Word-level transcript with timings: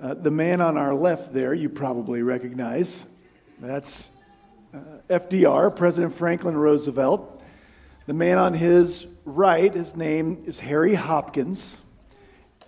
Uh, 0.00 0.14
the 0.14 0.30
man 0.30 0.62
on 0.62 0.78
our 0.78 0.94
left 0.94 1.30
there, 1.34 1.52
you 1.52 1.68
probably 1.68 2.22
recognize. 2.22 3.04
That's 3.58 4.10
uh, 4.72 4.78
FDR, 5.10 5.76
President 5.76 6.16
Franklin 6.16 6.56
Roosevelt. 6.56 7.42
The 8.06 8.14
man 8.14 8.38
on 8.38 8.54
his 8.54 9.06
right, 9.26 9.74
his 9.74 9.94
name 9.94 10.44
is 10.46 10.58
Harry 10.58 10.94
Hopkins. 10.94 11.76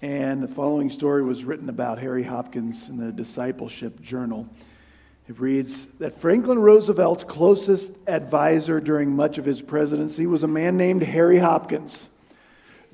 And 0.02 0.42
the 0.42 0.48
following 0.48 0.90
story 0.90 1.22
was 1.22 1.42
written 1.42 1.70
about 1.70 1.98
Harry 2.00 2.22
Hopkins 2.22 2.90
in 2.90 2.98
the 2.98 3.10
Discipleship 3.10 4.02
Journal. 4.02 4.46
It 5.26 5.40
reads 5.40 5.86
that 6.00 6.20
Franklin 6.20 6.58
Roosevelt's 6.58 7.24
closest 7.24 7.92
advisor 8.06 8.78
during 8.78 9.16
much 9.16 9.38
of 9.38 9.46
his 9.46 9.62
presidency 9.62 10.26
was 10.26 10.42
a 10.42 10.48
man 10.48 10.76
named 10.76 11.02
Harry 11.02 11.38
Hopkins. 11.38 12.10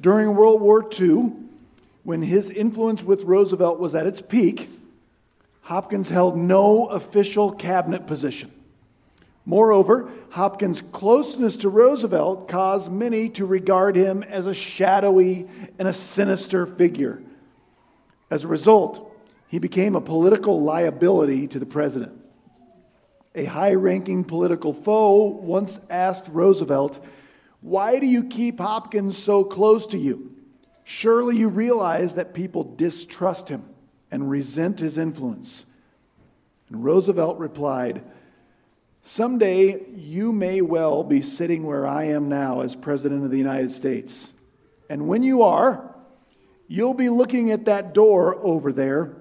During 0.00 0.36
World 0.36 0.60
War 0.60 0.88
II, 1.00 1.32
when 2.02 2.22
his 2.22 2.50
influence 2.50 3.02
with 3.02 3.22
Roosevelt 3.22 3.78
was 3.78 3.94
at 3.94 4.06
its 4.06 4.20
peak, 4.20 4.68
Hopkins 5.62 6.08
held 6.08 6.36
no 6.36 6.86
official 6.86 7.52
cabinet 7.52 8.06
position. 8.06 8.50
Moreover, 9.44 10.10
Hopkins' 10.30 10.82
closeness 10.92 11.56
to 11.58 11.68
Roosevelt 11.68 12.48
caused 12.48 12.92
many 12.92 13.28
to 13.30 13.46
regard 13.46 13.96
him 13.96 14.22
as 14.22 14.46
a 14.46 14.54
shadowy 14.54 15.48
and 15.78 15.88
a 15.88 15.92
sinister 15.92 16.66
figure. 16.66 17.22
As 18.30 18.44
a 18.44 18.48
result, 18.48 19.10
he 19.48 19.58
became 19.58 19.96
a 19.96 20.00
political 20.00 20.60
liability 20.62 21.48
to 21.48 21.58
the 21.58 21.66
president. 21.66 22.12
A 23.34 23.44
high 23.44 23.74
ranking 23.74 24.24
political 24.24 24.74
foe 24.74 25.24
once 25.24 25.80
asked 25.88 26.28
Roosevelt, 26.28 27.02
Why 27.62 27.98
do 27.98 28.06
you 28.06 28.24
keep 28.24 28.58
Hopkins 28.58 29.16
so 29.16 29.44
close 29.44 29.86
to 29.88 29.98
you? 29.98 30.34
Surely 30.90 31.36
you 31.36 31.48
realize 31.48 32.14
that 32.14 32.32
people 32.32 32.64
distrust 32.64 33.50
him 33.50 33.62
and 34.10 34.30
resent 34.30 34.80
his 34.80 34.96
influence. 34.96 35.66
And 36.70 36.82
Roosevelt 36.82 37.38
replied, 37.38 38.02
Someday 39.02 39.84
you 39.94 40.32
may 40.32 40.62
well 40.62 41.04
be 41.04 41.20
sitting 41.20 41.64
where 41.64 41.86
I 41.86 42.04
am 42.04 42.30
now 42.30 42.62
as 42.62 42.74
President 42.74 43.22
of 43.22 43.30
the 43.30 43.36
United 43.36 43.70
States. 43.70 44.32
And 44.88 45.06
when 45.06 45.22
you 45.22 45.42
are, 45.42 45.94
you'll 46.68 46.94
be 46.94 47.10
looking 47.10 47.50
at 47.50 47.66
that 47.66 47.92
door 47.92 48.36
over 48.36 48.72
there 48.72 49.14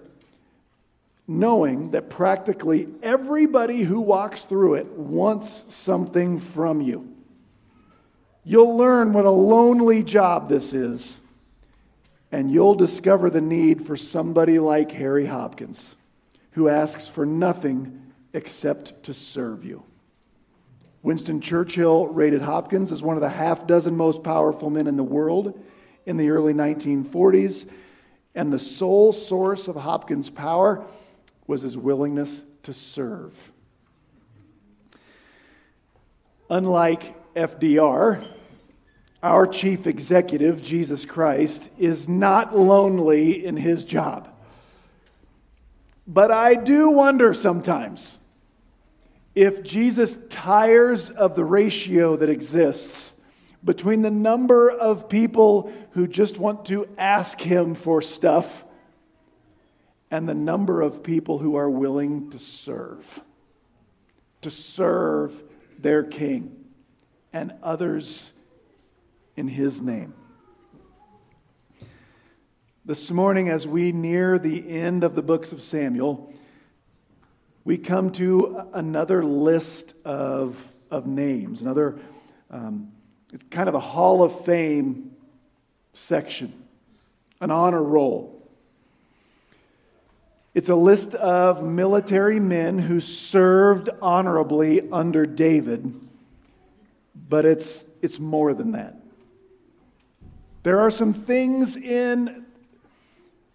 knowing 1.28 1.92
that 1.92 2.10
practically 2.10 2.88
everybody 3.04 3.84
who 3.84 4.00
walks 4.00 4.46
through 4.46 4.76
it 4.76 4.88
wants 4.94 5.66
something 5.68 6.40
from 6.40 6.80
you. 6.80 7.14
You'll 8.46 8.78
learn 8.78 9.12
what 9.12 9.26
a 9.26 9.32
lonely 9.32 10.02
job 10.02 10.48
this 10.48 10.72
is, 10.72 11.20
and 12.32 12.52
you'll 12.52 12.76
discover 12.76 13.30
the 13.30 13.42
need 13.42 13.86
for 13.86 13.96
somebody 13.96 14.60
like 14.60 14.92
Harry 14.92 15.26
Hopkins, 15.26 15.96
who 16.52 16.68
asks 16.68 17.08
for 17.08 17.26
nothing 17.26 18.14
except 18.34 19.04
to 19.04 19.14
serve 19.14 19.64
you. 19.64 19.84
Winston 21.04 21.40
Churchill 21.40 22.08
rated 22.08 22.42
Hopkins 22.42 22.92
as 22.92 23.02
one 23.02 23.16
of 23.16 23.22
the 23.22 23.30
half 23.30 23.66
dozen 23.66 23.96
most 23.96 24.24
powerful 24.24 24.70
men 24.70 24.88
in 24.88 24.98
the 24.98 25.04
world 25.04 25.58
in 26.06 26.18
the 26.18 26.30
early 26.30 26.54
1940s, 26.54 27.70
and 28.36 28.52
the 28.52 28.60
sole 28.60 29.14
source 29.14 29.68
of 29.68 29.76
Hopkins' 29.76 30.30
power 30.30 30.86
was 31.48 31.62
his 31.62 31.78
willingness 31.78 32.42
to 32.64 32.74
serve. 32.74 33.52
Unlike 36.50 37.36
FDR, 37.36 38.26
our 39.24 39.48
chief 39.48 39.88
executive, 39.88 40.62
Jesus 40.62 41.06
Christ, 41.06 41.70
is 41.78 42.08
not 42.08 42.56
lonely 42.56 43.46
in 43.46 43.58
his 43.58 43.84
job. 43.84 44.30
But 46.06 46.32
I 46.32 46.56
do 46.56 46.90
wonder 46.90 47.34
sometimes 47.34 48.18
if 49.36 49.64
Jesus 49.64 50.18
tires 50.30 51.10
of 51.10 51.36
the 51.36 51.44
ratio 51.44 52.16
that 52.16 52.30
exists 52.30 53.14
between 53.64 54.02
the 54.02 54.12
number 54.12 54.72
of 54.72 55.10
people 55.10 55.72
who 55.92 56.08
just 56.08 56.38
want 56.38 56.66
to 56.66 56.88
ask 56.98 57.40
him 57.42 57.76
for 57.76 58.02
stuff 58.02 58.64
and 60.10 60.30
the 60.30 60.34
number 60.34 60.82
of 60.82 61.04
people 61.04 61.38
who 61.38 61.56
are 61.56 61.70
willing 61.70 62.30
to 62.32 62.40
serve, 62.40 63.20
to 64.42 64.50
serve 64.50 65.44
their 65.78 66.04
king 66.04 66.56
and 67.34 67.54
others 67.62 68.32
in 69.38 69.48
his 69.48 69.80
name. 69.80 70.14
This 72.84 73.12
morning, 73.12 73.50
as 73.50 73.68
we 73.68 73.92
near 73.92 74.40
the 74.40 74.68
end 74.68 75.04
of 75.04 75.14
the 75.14 75.22
books 75.22 75.52
of 75.52 75.62
Samuel, 75.62 76.34
we 77.64 77.78
come 77.78 78.12
to 78.14 78.66
another 78.74 79.24
list 79.24 79.94
of, 80.04 80.58
of 80.90 81.06
names, 81.06 81.62
another 81.62 82.00
um, 82.50 82.92
kind 83.52 83.70
of 83.70 83.76
a 83.76 83.80
Hall 83.80 84.24
of 84.24 84.44
Fame 84.46 85.12
section, 85.94 86.54
an 87.40 87.52
honor 87.52 87.84
roll. 87.84 88.34
It's 90.56 90.70
a 90.70 90.76
list 90.76 91.14
of 91.14 91.64
military 91.64 92.40
men 92.40 92.80
who 92.80 93.00
served 93.02 93.90
honorably 94.02 94.90
under 94.90 95.28
David, 95.28 95.94
but 97.30 97.46
it's, 97.46 97.86
it's 98.02 98.18
more 98.18 98.56
than 98.56 98.72
that. 98.72 98.96
There 100.68 100.82
are 100.82 100.92
some 100.92 101.14
things 101.14 101.78
in 101.78 102.44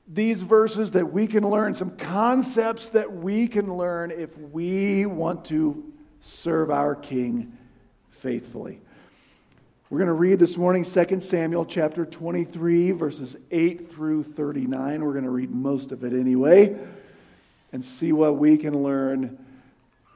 these 0.09 0.41
verses 0.41 0.93
that 0.93 1.13
we 1.13 1.27
can 1.27 1.47
learn, 1.47 1.75
some 1.75 1.91
concepts 1.99 2.89
that 2.89 3.13
we 3.13 3.49
can 3.49 3.77
learn 3.77 4.11
if 4.11 4.35
we 4.39 5.05
want 5.05 5.45
to 5.45 5.93
serve 6.23 6.71
our 6.71 6.95
King 6.95 7.53
faithfully. 8.21 8.81
We're 9.91 9.99
going 9.99 10.09
to 10.09 10.15
read 10.15 10.39
this 10.39 10.57
morning 10.57 10.87
2 10.87 11.21
Samuel 11.21 11.67
chapter 11.67 12.07
23, 12.07 12.93
verses 12.93 13.37
8 13.51 13.93
through 13.93 14.23
39. 14.23 15.05
We're 15.05 15.13
going 15.13 15.25
to 15.25 15.29
read 15.29 15.51
most 15.51 15.93
of 15.93 16.05
it 16.05 16.15
anyway 16.15 16.75
and 17.75 17.85
see 17.85 18.13
what 18.13 18.39
we 18.39 18.57
can 18.57 18.83
learn 18.83 19.37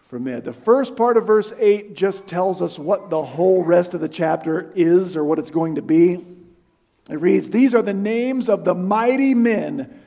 from 0.08 0.26
it. 0.28 0.44
The 0.44 0.54
first 0.54 0.96
part 0.96 1.18
of 1.18 1.26
verse 1.26 1.52
8 1.58 1.94
just 1.94 2.26
tells 2.26 2.62
us 2.62 2.78
what 2.78 3.10
the 3.10 3.22
whole 3.22 3.62
rest 3.62 3.92
of 3.92 4.00
the 4.00 4.08
chapter 4.08 4.72
is 4.74 5.14
or 5.14 5.24
what 5.24 5.38
it's 5.38 5.50
going 5.50 5.74
to 5.74 5.82
be. 5.82 6.24
It 7.10 7.20
reads, 7.20 7.50
These 7.50 7.74
are 7.74 7.82
the 7.82 7.94
names 7.94 8.48
of 8.48 8.64
the 8.64 8.74
mighty 8.74 9.34
men 9.34 10.02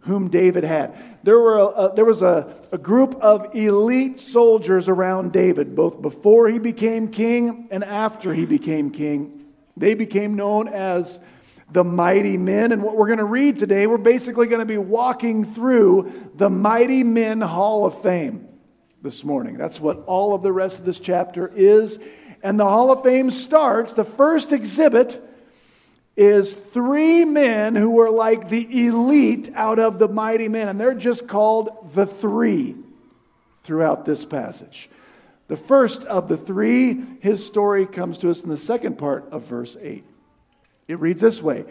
whom 0.00 0.28
David 0.28 0.64
had. 0.64 0.96
There, 1.22 1.38
were 1.38 1.58
a, 1.58 1.92
there 1.94 2.04
was 2.04 2.22
a, 2.22 2.56
a 2.72 2.78
group 2.78 3.14
of 3.16 3.54
elite 3.54 4.18
soldiers 4.18 4.88
around 4.88 5.32
David, 5.32 5.76
both 5.76 6.00
before 6.00 6.48
he 6.48 6.58
became 6.58 7.08
king 7.08 7.68
and 7.70 7.84
after 7.84 8.32
he 8.32 8.46
became 8.46 8.90
king. 8.90 9.44
They 9.76 9.94
became 9.94 10.34
known 10.34 10.68
as 10.68 11.20
the 11.70 11.84
mighty 11.84 12.36
men. 12.36 12.72
And 12.72 12.82
what 12.82 12.96
we're 12.96 13.06
going 13.06 13.18
to 13.18 13.24
read 13.24 13.58
today, 13.58 13.86
we're 13.86 13.98
basically 13.98 14.46
going 14.46 14.60
to 14.60 14.66
be 14.66 14.78
walking 14.78 15.44
through 15.44 16.30
the 16.34 16.50
Mighty 16.50 17.04
Men 17.04 17.40
Hall 17.40 17.84
of 17.84 18.02
Fame 18.02 18.48
this 19.02 19.22
morning. 19.22 19.56
That's 19.56 19.78
what 19.78 20.02
all 20.06 20.34
of 20.34 20.42
the 20.42 20.52
rest 20.52 20.78
of 20.80 20.84
this 20.84 20.98
chapter 20.98 21.52
is. 21.54 21.98
And 22.42 22.58
the 22.58 22.64
Hall 22.64 22.90
of 22.90 23.04
Fame 23.04 23.30
starts, 23.30 23.92
the 23.92 24.04
first 24.04 24.50
exhibit 24.50 25.22
is 26.20 26.52
three 26.52 27.24
men 27.24 27.74
who 27.74 27.88
were 27.88 28.10
like 28.10 28.50
the 28.50 28.86
elite 28.86 29.50
out 29.54 29.78
of 29.78 29.98
the 29.98 30.06
mighty 30.06 30.48
men, 30.48 30.68
and 30.68 30.78
they're 30.78 30.92
just 30.92 31.26
called 31.26 31.94
the 31.94 32.04
three 32.04 32.76
throughout 33.64 34.04
this 34.04 34.26
passage. 34.26 34.90
The 35.48 35.56
first 35.56 36.04
of 36.04 36.28
the 36.28 36.36
three, 36.36 37.02
his 37.20 37.44
story 37.46 37.86
comes 37.86 38.18
to 38.18 38.30
us 38.30 38.42
in 38.42 38.50
the 38.50 38.58
second 38.58 38.98
part 38.98 39.30
of 39.32 39.46
verse 39.46 39.78
8. 39.80 40.04
It 40.88 41.00
reads 41.00 41.22
this 41.22 41.40
way 41.40 41.64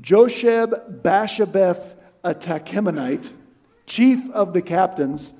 Josheb 0.00 1.02
Basshebeth, 1.02 1.96
a 2.22 2.32
Tahchemonite, 2.32 3.32
chief 3.86 4.30
of 4.30 4.52
the 4.52 4.62
captains, 4.62 5.32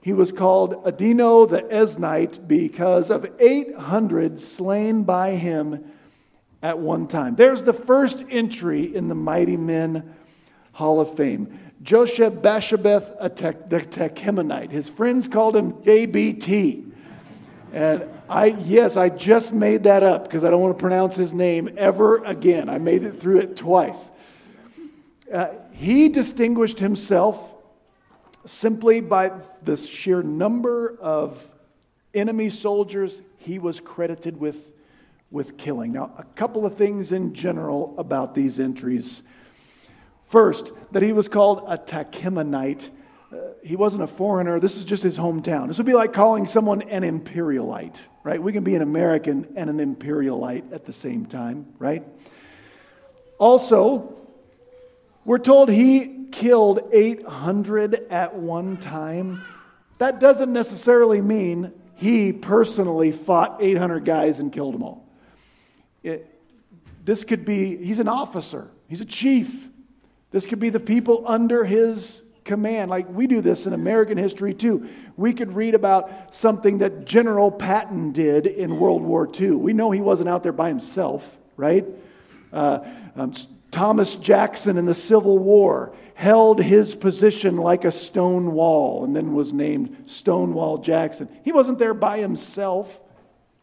he 0.00 0.14
was 0.14 0.32
called 0.32 0.82
Adino 0.86 1.46
the 1.46 1.60
Eznite 1.64 2.48
because 2.48 3.10
of 3.10 3.30
800 3.38 4.40
slain 4.40 5.02
by 5.02 5.32
him 5.32 5.84
at 6.62 6.78
one 6.78 7.06
time. 7.06 7.36
There's 7.36 7.62
the 7.62 7.72
first 7.72 8.22
entry 8.30 8.94
in 8.94 9.08
the 9.08 9.14
Mighty 9.14 9.56
Men 9.56 10.14
Hall 10.72 11.00
of 11.00 11.14
Fame. 11.14 11.58
Josheb 11.82 12.42
Basshebeth, 12.42 13.18
the 13.70 13.80
Tahchemonite. 13.80 14.70
His 14.70 14.88
friends 14.88 15.28
called 15.28 15.56
him 15.56 15.72
JBT. 15.72 16.92
And 17.72 18.04
I, 18.28 18.46
yes, 18.46 18.96
I 18.96 19.08
just 19.08 19.52
made 19.52 19.84
that 19.84 20.02
up 20.02 20.24
because 20.24 20.44
I 20.44 20.50
don't 20.50 20.60
want 20.60 20.76
to 20.76 20.80
pronounce 20.80 21.16
his 21.16 21.32
name 21.32 21.70
ever 21.76 22.22
again. 22.24 22.68
I 22.68 22.78
made 22.78 23.04
it 23.04 23.20
through 23.20 23.38
it 23.38 23.56
twice. 23.56 24.10
Uh, 25.32 25.48
he 25.72 26.08
distinguished 26.08 26.80
himself 26.80 27.54
simply 28.44 29.00
by 29.00 29.32
the 29.62 29.76
sheer 29.76 30.22
number 30.22 30.98
of 31.00 31.42
enemy 32.12 32.50
soldiers 32.50 33.22
he 33.38 33.58
was 33.58 33.80
credited 33.80 34.38
with 34.38 34.56
with 35.30 35.56
killing. 35.56 35.92
Now, 35.92 36.12
a 36.18 36.24
couple 36.34 36.66
of 36.66 36.76
things 36.76 37.12
in 37.12 37.34
general 37.34 37.94
about 37.98 38.34
these 38.34 38.58
entries. 38.58 39.22
First, 40.28 40.72
that 40.92 41.02
he 41.02 41.12
was 41.12 41.28
called 41.28 41.64
a 41.66 41.78
Tahchemonite. 41.78 42.88
Uh, 43.32 43.36
he 43.62 43.76
wasn't 43.76 44.02
a 44.02 44.06
foreigner. 44.08 44.58
This 44.58 44.76
is 44.76 44.84
just 44.84 45.02
his 45.02 45.16
hometown. 45.16 45.68
This 45.68 45.76
would 45.76 45.86
be 45.86 45.94
like 45.94 46.12
calling 46.12 46.46
someone 46.46 46.82
an 46.82 47.02
imperialite, 47.02 47.98
right? 48.24 48.42
We 48.42 48.52
can 48.52 48.64
be 48.64 48.74
an 48.74 48.82
American 48.82 49.52
and 49.56 49.70
an 49.70 49.78
imperialite 49.78 50.72
at 50.72 50.84
the 50.84 50.92
same 50.92 51.26
time, 51.26 51.66
right? 51.78 52.04
Also, 53.38 54.16
we're 55.24 55.38
told 55.38 55.68
he 55.68 56.26
killed 56.32 56.80
800 56.92 58.06
at 58.10 58.34
one 58.34 58.76
time. 58.78 59.42
That 59.98 60.18
doesn't 60.18 60.52
necessarily 60.52 61.20
mean 61.20 61.72
he 61.94 62.32
personally 62.32 63.12
fought 63.12 63.58
800 63.60 64.04
guys 64.04 64.38
and 64.38 64.52
killed 64.52 64.74
them 64.74 64.82
all. 64.82 65.09
It, 66.02 66.26
this 67.04 67.24
could 67.24 67.44
be, 67.44 67.76
he's 67.76 67.98
an 67.98 68.08
officer, 68.08 68.68
he's 68.88 69.00
a 69.00 69.06
chief. 69.06 69.68
This 70.30 70.46
could 70.46 70.60
be 70.60 70.70
the 70.70 70.80
people 70.80 71.24
under 71.26 71.64
his 71.64 72.22
command. 72.44 72.90
Like 72.90 73.08
we 73.08 73.26
do 73.26 73.40
this 73.40 73.66
in 73.66 73.72
American 73.72 74.16
history 74.16 74.54
too. 74.54 74.88
We 75.16 75.32
could 75.32 75.54
read 75.54 75.74
about 75.74 76.34
something 76.34 76.78
that 76.78 77.04
General 77.04 77.50
Patton 77.50 78.12
did 78.12 78.46
in 78.46 78.78
World 78.78 79.02
War 79.02 79.28
II. 79.28 79.52
We 79.52 79.72
know 79.72 79.90
he 79.90 80.00
wasn't 80.00 80.28
out 80.28 80.42
there 80.42 80.52
by 80.52 80.68
himself, 80.68 81.24
right? 81.56 81.84
Uh, 82.52 82.80
um, 83.16 83.34
Thomas 83.70 84.16
Jackson 84.16 84.76
in 84.76 84.86
the 84.86 84.94
Civil 84.94 85.38
War 85.38 85.92
held 86.14 86.60
his 86.60 86.94
position 86.94 87.56
like 87.56 87.84
a 87.84 87.92
stone 87.92 88.52
wall 88.52 89.04
and 89.04 89.14
then 89.14 89.34
was 89.34 89.52
named 89.52 90.04
Stonewall 90.06 90.78
Jackson. 90.78 91.28
He 91.44 91.52
wasn't 91.52 91.78
there 91.78 91.94
by 91.94 92.18
himself, 92.18 93.00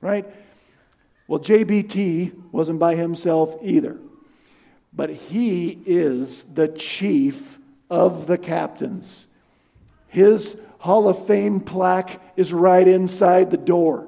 right? 0.02 0.26
Well, 1.28 1.40
JBT 1.40 2.52
wasn't 2.52 2.80
by 2.80 2.96
himself 2.96 3.56
either. 3.62 3.98
But 4.94 5.10
he 5.10 5.80
is 5.86 6.44
the 6.44 6.70
chief 6.70 7.60
of 7.90 8.28
the 8.28 8.38
captains. 8.38 9.28
His 10.08 10.58
Hall 10.80 11.08
of 11.08 11.28
Fame 11.28 11.60
plaque 11.60 12.22
is 12.36 12.54
right 12.54 12.88
inside 12.88 13.52
the 13.52 13.58
door. 13.58 14.08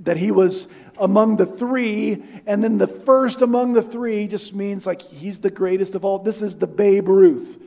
That 0.00 0.16
he 0.16 0.30
was 0.30 0.66
among 0.98 1.38
the 1.38 1.46
three, 1.46 2.22
and 2.46 2.62
then 2.62 2.78
the 2.78 2.86
first 2.86 3.42
among 3.42 3.72
the 3.72 3.82
three 3.82 4.26
just 4.26 4.54
means 4.54 4.86
like 4.86 5.02
he's 5.02 5.40
the 5.40 5.50
greatest 5.50 5.94
of 5.94 6.04
all. 6.04 6.18
This 6.18 6.42
is 6.42 6.56
the 6.56 6.66
Babe 6.66 7.08
Ruth 7.08 7.60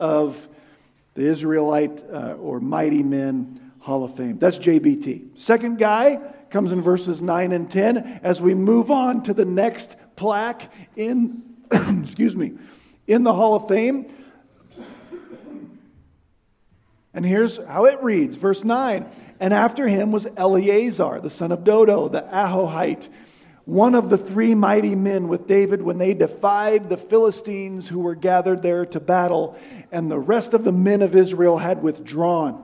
of 0.00 0.48
the 1.14 1.26
Israelite 1.26 2.02
uh, 2.12 2.34
or 2.34 2.60
Mighty 2.60 3.02
Men 3.02 3.72
Hall 3.78 4.04
of 4.04 4.16
Fame. 4.16 4.38
That's 4.38 4.58
JBT. 4.58 5.38
Second 5.38 5.78
guy 5.78 6.20
comes 6.54 6.70
in 6.70 6.80
verses 6.80 7.20
9 7.20 7.50
and 7.50 7.68
10 7.68 8.20
as 8.22 8.40
we 8.40 8.54
move 8.54 8.88
on 8.88 9.24
to 9.24 9.34
the 9.34 9.44
next 9.44 9.96
plaque 10.14 10.72
in, 10.94 11.42
excuse 12.04 12.36
me, 12.36 12.52
in 13.08 13.24
the 13.24 13.32
Hall 13.32 13.56
of 13.56 13.66
Fame. 13.66 14.06
And 17.12 17.26
here's 17.26 17.56
how 17.56 17.86
it 17.86 18.00
reads, 18.04 18.36
verse 18.36 18.62
9. 18.62 19.04
And 19.40 19.52
after 19.52 19.88
him 19.88 20.12
was 20.12 20.28
Eleazar, 20.36 21.20
the 21.20 21.28
son 21.28 21.50
of 21.50 21.64
Dodo, 21.64 22.08
the 22.08 22.22
Ahohite, 22.22 23.08
one 23.64 23.96
of 23.96 24.08
the 24.08 24.18
three 24.18 24.54
mighty 24.54 24.94
men 24.94 25.26
with 25.26 25.48
David 25.48 25.82
when 25.82 25.98
they 25.98 26.14
defied 26.14 26.88
the 26.88 26.96
Philistines 26.96 27.88
who 27.88 27.98
were 27.98 28.14
gathered 28.14 28.62
there 28.62 28.86
to 28.86 29.00
battle, 29.00 29.58
and 29.90 30.08
the 30.08 30.20
rest 30.20 30.54
of 30.54 30.62
the 30.62 30.70
men 30.70 31.02
of 31.02 31.16
Israel 31.16 31.58
had 31.58 31.82
withdrawn. 31.82 32.63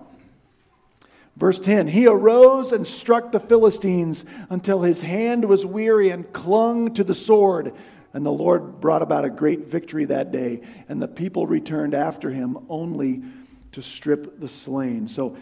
Verse 1.40 1.58
10 1.58 1.88
He 1.88 2.06
arose 2.06 2.70
and 2.70 2.86
struck 2.86 3.32
the 3.32 3.40
Philistines 3.40 4.26
until 4.50 4.82
his 4.82 5.00
hand 5.00 5.46
was 5.46 5.64
weary 5.64 6.10
and 6.10 6.30
clung 6.32 6.94
to 6.94 7.02
the 7.02 7.14
sword. 7.14 7.72
And 8.12 8.26
the 8.26 8.30
Lord 8.30 8.80
brought 8.80 9.02
about 9.02 9.24
a 9.24 9.30
great 9.30 9.66
victory 9.66 10.04
that 10.06 10.32
day, 10.32 10.60
and 10.88 11.00
the 11.00 11.08
people 11.08 11.46
returned 11.46 11.94
after 11.94 12.30
him 12.30 12.58
only 12.68 13.22
to 13.72 13.82
strip 13.82 14.38
the 14.38 14.48
slain. 14.48 15.08
So, 15.08 15.36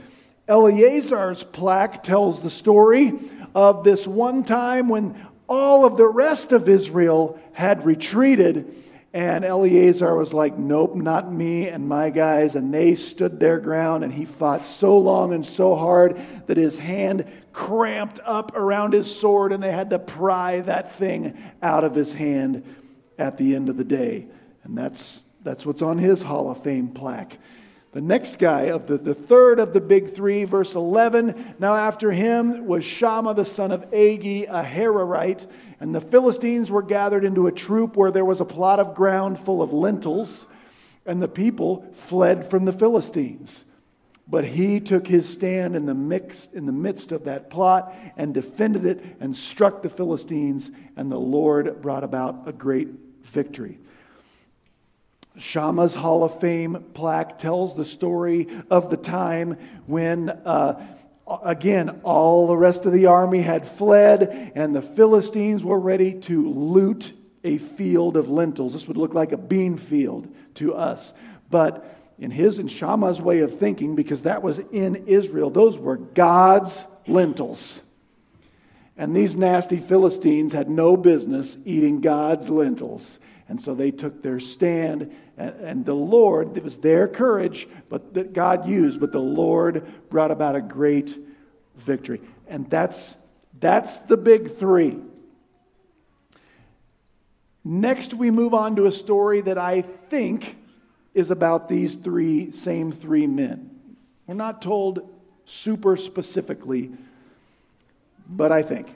Eleazar's 0.47 1.43
plaque 1.43 2.03
tells 2.03 2.41
the 2.41 2.50
story 2.50 3.12
of 3.55 3.85
this 3.85 4.06
one 4.06 4.45
time 4.45 4.89
when 4.89 5.27
all 5.47 5.85
of 5.85 5.97
the 5.97 6.06
rest 6.06 6.53
of 6.53 6.69
Israel 6.69 7.39
had 7.53 7.85
retreated. 7.85 8.75
And 9.19 9.44
Eleazar 9.44 10.15
was 10.15 10.32
like, 10.32 10.56
Nope, 10.56 10.94
not 10.94 11.32
me 11.32 11.67
and 11.67 11.88
my 11.88 12.11
guys. 12.11 12.55
And 12.55 12.73
they 12.73 12.94
stood 12.94 13.41
their 13.41 13.59
ground, 13.59 14.05
and 14.05 14.12
he 14.12 14.25
fought 14.25 14.65
so 14.65 14.97
long 14.97 15.35
and 15.35 15.44
so 15.44 15.75
hard 15.75 16.20
that 16.47 16.56
his 16.56 16.79
hand 16.79 17.25
cramped 17.53 18.20
up 18.25 18.55
around 18.55 18.93
his 18.93 19.12
sword, 19.12 19.50
and 19.50 19.61
they 19.61 19.73
had 19.73 19.91
to 19.91 19.99
pry 19.99 20.61
that 20.61 20.94
thing 20.94 21.37
out 21.61 21.82
of 21.82 21.97
his 21.97 22.12
hand 22.12 22.62
at 23.19 23.38
the 23.38 23.56
end 23.56 23.69
of 23.69 23.76
the 23.76 23.82
day. 23.82 24.29
And 24.62 24.79
that's, 24.79 25.21
that's 25.43 25.67
what's 25.67 25.82
on 25.82 25.99
his 25.99 26.23
Hall 26.23 26.49
of 26.49 26.62
Fame 26.62 26.87
plaque. 26.87 27.38
The 27.93 28.00
next 28.02 28.38
guy 28.38 28.62
of 28.64 28.87
the, 28.87 28.99
the 28.99 29.14
third 29.14 29.58
of 29.58 29.73
the 29.73 29.81
big 29.81 30.14
three, 30.14 30.44
verse 30.44 30.75
11. 30.75 31.55
Now 31.58 31.75
after 31.75 32.12
him 32.12 32.67
was 32.67 32.85
Shammah 32.85 33.35
the 33.35 33.46
son 33.46 33.73
of 33.73 33.90
Agee, 33.90 34.44
a 34.44 34.62
Hararite. 34.62 35.46
And 35.81 35.94
the 35.94 36.00
Philistines 36.00 36.70
were 36.70 36.82
gathered 36.82 37.25
into 37.25 37.46
a 37.46 37.52
troop 37.52 37.96
where 37.96 38.11
there 38.11 38.26
was 38.26 38.40
a 38.40 38.44
plot 38.44 38.79
of 38.79 38.94
ground 38.94 39.40
full 39.40 39.62
of 39.62 39.73
lentils. 39.73 40.44
And 41.06 41.23
the 41.23 41.29
people 41.29 41.87
fled 41.94 42.50
from 42.50 42.67
the 42.67 42.73
Philistines. 42.73 43.64
But 44.31 44.44
he 44.44 44.81
took 44.81 45.06
his 45.06 45.26
stand 45.26 45.75
in 45.75 45.87
the, 45.87 45.94
mix, 45.94 46.49
in 46.52 46.67
the 46.67 46.73
midst 46.73 47.12
of 47.12 47.25
that 47.25 47.49
plot 47.49 47.94
and 48.19 48.35
defended 48.35 48.85
it 48.85 49.17
and 49.19 49.35
struck 49.35 49.81
the 49.81 49.88
Philistines. 49.88 50.70
And 50.94 51.11
the 51.11 51.19
Lord 51.19 51.81
brought 51.81 52.05
about 52.05 52.43
a 52.46 52.52
great 52.52 52.88
victory. 53.25 53.79
Shammah's 55.38 55.94
Hall 55.94 56.25
of 56.25 56.40
Fame 56.40 56.85
plaque 56.94 57.38
tells 57.38 57.76
the 57.76 57.85
story 57.85 58.49
of 58.70 58.90
the 58.90 58.96
time 58.96 59.56
when, 59.87 60.31
uh, 60.31 60.85
again, 61.44 62.00
all 62.02 62.46
the 62.46 62.56
rest 62.56 62.87
of 62.87 62.93
the 62.93 63.06
army 63.06 63.43
had 63.43 63.69
fled 63.69 64.52
and 64.55 64.75
the 64.75 64.82
Philistines 64.82 65.62
were 65.62 65.79
ready 65.79 66.12
to 66.12 66.49
loot 66.49 67.12
a 67.44 67.58
field 67.58 68.17
of 68.17 68.29
lentils. 68.29 68.73
This 68.73 68.88
would 68.88 68.96
look 68.96 69.14
like 69.14 69.32
a 69.32 69.37
bean 69.37 69.76
field 69.76 70.29
to 70.56 70.75
us. 70.75 71.12
But 71.50 71.96
in 72.19 72.31
his 72.31 72.58
and 72.58 72.70
Shammah's 72.70 73.23
way 73.23 73.40
of 73.40 73.58
thinking, 73.58 73.94
because 73.94 74.23
that 74.23 74.43
was 74.43 74.58
in 74.58 75.06
Israel, 75.06 75.50
those 75.50 75.79
were 75.79 75.96
God's 75.96 76.85
lentils. 77.06 77.81
And 78.96 79.17
these 79.17 79.37
nasty 79.37 79.79
Philistines 79.79 80.52
had 80.52 80.69
no 80.69 80.96
business 80.96 81.56
eating 81.64 82.00
God's 82.00 82.50
lentils. 82.50 83.20
And 83.49 83.61
so 83.61 83.75
they 83.75 83.91
took 83.91 84.23
their 84.23 84.41
stand, 84.41 85.11
and, 85.39 85.55
and, 85.61 85.87
the 85.87 85.95
Lord, 85.95 86.56
it 86.56 86.65
was 86.65 86.79
their 86.79 87.09
courage, 87.09 87.67
but 87.89 88.12
that 88.14 88.35
God 88.35 88.69
used, 88.69 89.00
but 89.00 89.11
the 89.11 89.21
Lord 89.21 89.90
brought 90.11 90.31
about 90.31 90.55
a 90.55 90.61
great 90.61 91.17
victory. 91.76 92.21
And 92.47 92.69
that's, 92.69 93.14
that's 93.59 93.99
the 94.00 94.19
big 94.19 94.57
three. 94.57 94.99
Next, 97.64 98.12
we 98.12 98.31
move 98.31 98.52
on 98.52 98.76
to 98.76 98.87
a 98.87 98.93
story 98.93 99.40
that 99.43 99.59
I 99.59 99.83
think 99.83 100.57
is 101.14 101.31
about 101.31 101.69
these 101.69 101.95
three, 101.95 102.52
same 102.52 102.93
three 102.93 103.26
men. 103.26 103.71
We're 104.26 104.35
not 104.35 104.61
told 104.61 105.09
super 105.47 105.97
specifically, 105.97 106.93
but 108.28 108.52
I 108.52 108.62
think. 108.62 108.95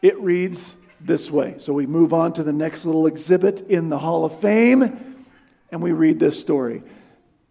It 0.00 0.18
reads 0.20 0.76
this 1.00 1.30
way. 1.30 1.54
So 1.58 1.72
we 1.72 1.86
move 1.86 2.12
on 2.12 2.32
to 2.34 2.42
the 2.42 2.52
next 2.52 2.84
little 2.84 3.06
exhibit 3.06 3.68
in 3.68 3.88
the 3.88 3.98
Hall 3.98 4.24
of 4.24 4.40
Fame, 4.40 5.24
and 5.70 5.82
we 5.82 5.92
read 5.92 6.18
this 6.18 6.40
story. 6.40 6.82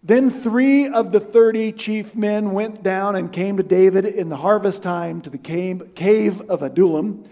Then 0.04 0.30
three 0.30 0.88
of 0.88 1.12
the 1.12 1.20
thirty 1.20 1.72
chief 1.72 2.16
men 2.16 2.54
went 2.54 2.84
down 2.84 3.16
and 3.16 3.32
came 3.32 3.58
to 3.58 3.64
David 3.64 4.06
in 4.06 4.30
the 4.30 4.38
harvest 4.38 4.84
time 4.84 5.22
to 5.22 5.30
the 5.30 5.38
cave 5.38 6.42
of 6.50 6.62
Adullam, 6.62 7.26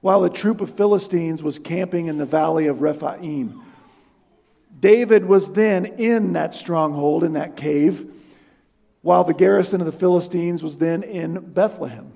while 0.00 0.24
a 0.24 0.30
troop 0.30 0.60
of 0.60 0.74
Philistines 0.74 1.42
was 1.42 1.58
camping 1.58 2.06
in 2.06 2.18
the 2.18 2.26
valley 2.26 2.66
of 2.66 2.80
Rephaim. 2.80 3.62
David 4.80 5.24
was 5.24 5.52
then 5.52 5.86
in 5.86 6.32
that 6.34 6.54
stronghold, 6.54 7.24
in 7.24 7.34
that 7.34 7.56
cave, 7.56 8.10
while 9.02 9.24
the 9.24 9.34
garrison 9.34 9.80
of 9.80 9.86
the 9.86 9.92
Philistines 9.92 10.62
was 10.62 10.78
then 10.78 11.02
in 11.02 11.40
Bethlehem. 11.40 12.13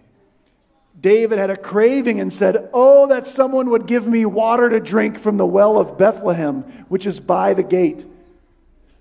David 1.01 1.39
had 1.39 1.51
a 1.51 1.57
craving 1.57 2.21
and 2.21 2.33
said, 2.33 2.69
Oh, 2.73 3.07
that 3.07 3.27
someone 3.27 3.71
would 3.71 3.87
give 3.87 4.07
me 4.07 4.25
water 4.25 4.69
to 4.69 4.81
drink 4.81 5.19
from 5.19 5.37
the 5.37 5.47
well 5.47 5.79
of 5.79 5.97
Bethlehem, 5.97 6.63
which 6.89 7.07
is 7.07 7.21
by 7.21 7.55
the 7.55 7.63
gate. 7.63 8.05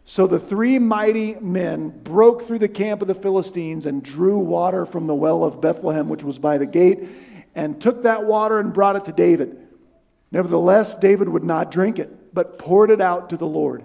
So 0.06 0.28
the 0.28 0.40
three 0.40 0.80
mighty 0.80 1.36
men 1.36 1.90
broke 1.90 2.48
through 2.48 2.60
the 2.60 2.68
camp 2.68 3.02
of 3.02 3.08
the 3.08 3.16
Philistines 3.16 3.86
and 3.86 4.04
drew 4.04 4.38
water 4.38 4.86
from 4.86 5.08
the 5.08 5.16
well 5.16 5.44
of 5.44 5.60
Bethlehem, 5.60 6.08
which 6.08 6.24
was 6.24 6.40
by 6.40 6.58
the 6.58 6.66
gate, 6.66 7.04
and 7.56 7.82
took 7.82 8.04
that 8.04 8.26
water 8.26 8.60
and 8.60 8.74
brought 8.74 8.96
it 8.96 9.06
to 9.06 9.12
David. 9.12 9.58
Nevertheless, 10.32 10.96
David 10.96 11.30
would 11.30 11.44
not 11.44 11.72
drink 11.72 12.00
it, 12.00 12.34
but 12.34 12.60
poured 12.60 12.92
it 12.92 13.02
out 13.02 13.32
to 13.32 13.38
the 13.38 13.48
Lord. 13.48 13.84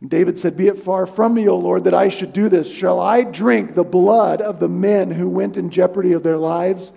And 0.00 0.10
David 0.10 0.38
said, 0.38 0.56
Be 0.56 0.66
it 0.66 0.78
far 0.78 1.06
from 1.06 1.34
me, 1.34 1.48
O 1.48 1.56
Lord, 1.56 1.84
that 1.84 1.94
I 1.94 2.08
should 2.08 2.32
do 2.32 2.48
this. 2.48 2.70
Shall 2.70 3.00
I 3.00 3.22
drink 3.22 3.74
the 3.74 3.84
blood 3.84 4.40
of 4.40 4.60
the 4.60 4.68
men 4.68 5.10
who 5.10 5.28
went 5.28 5.56
in 5.56 5.70
jeopardy 5.70 6.12
of 6.12 6.22
their 6.22 6.36
lives? 6.36 6.92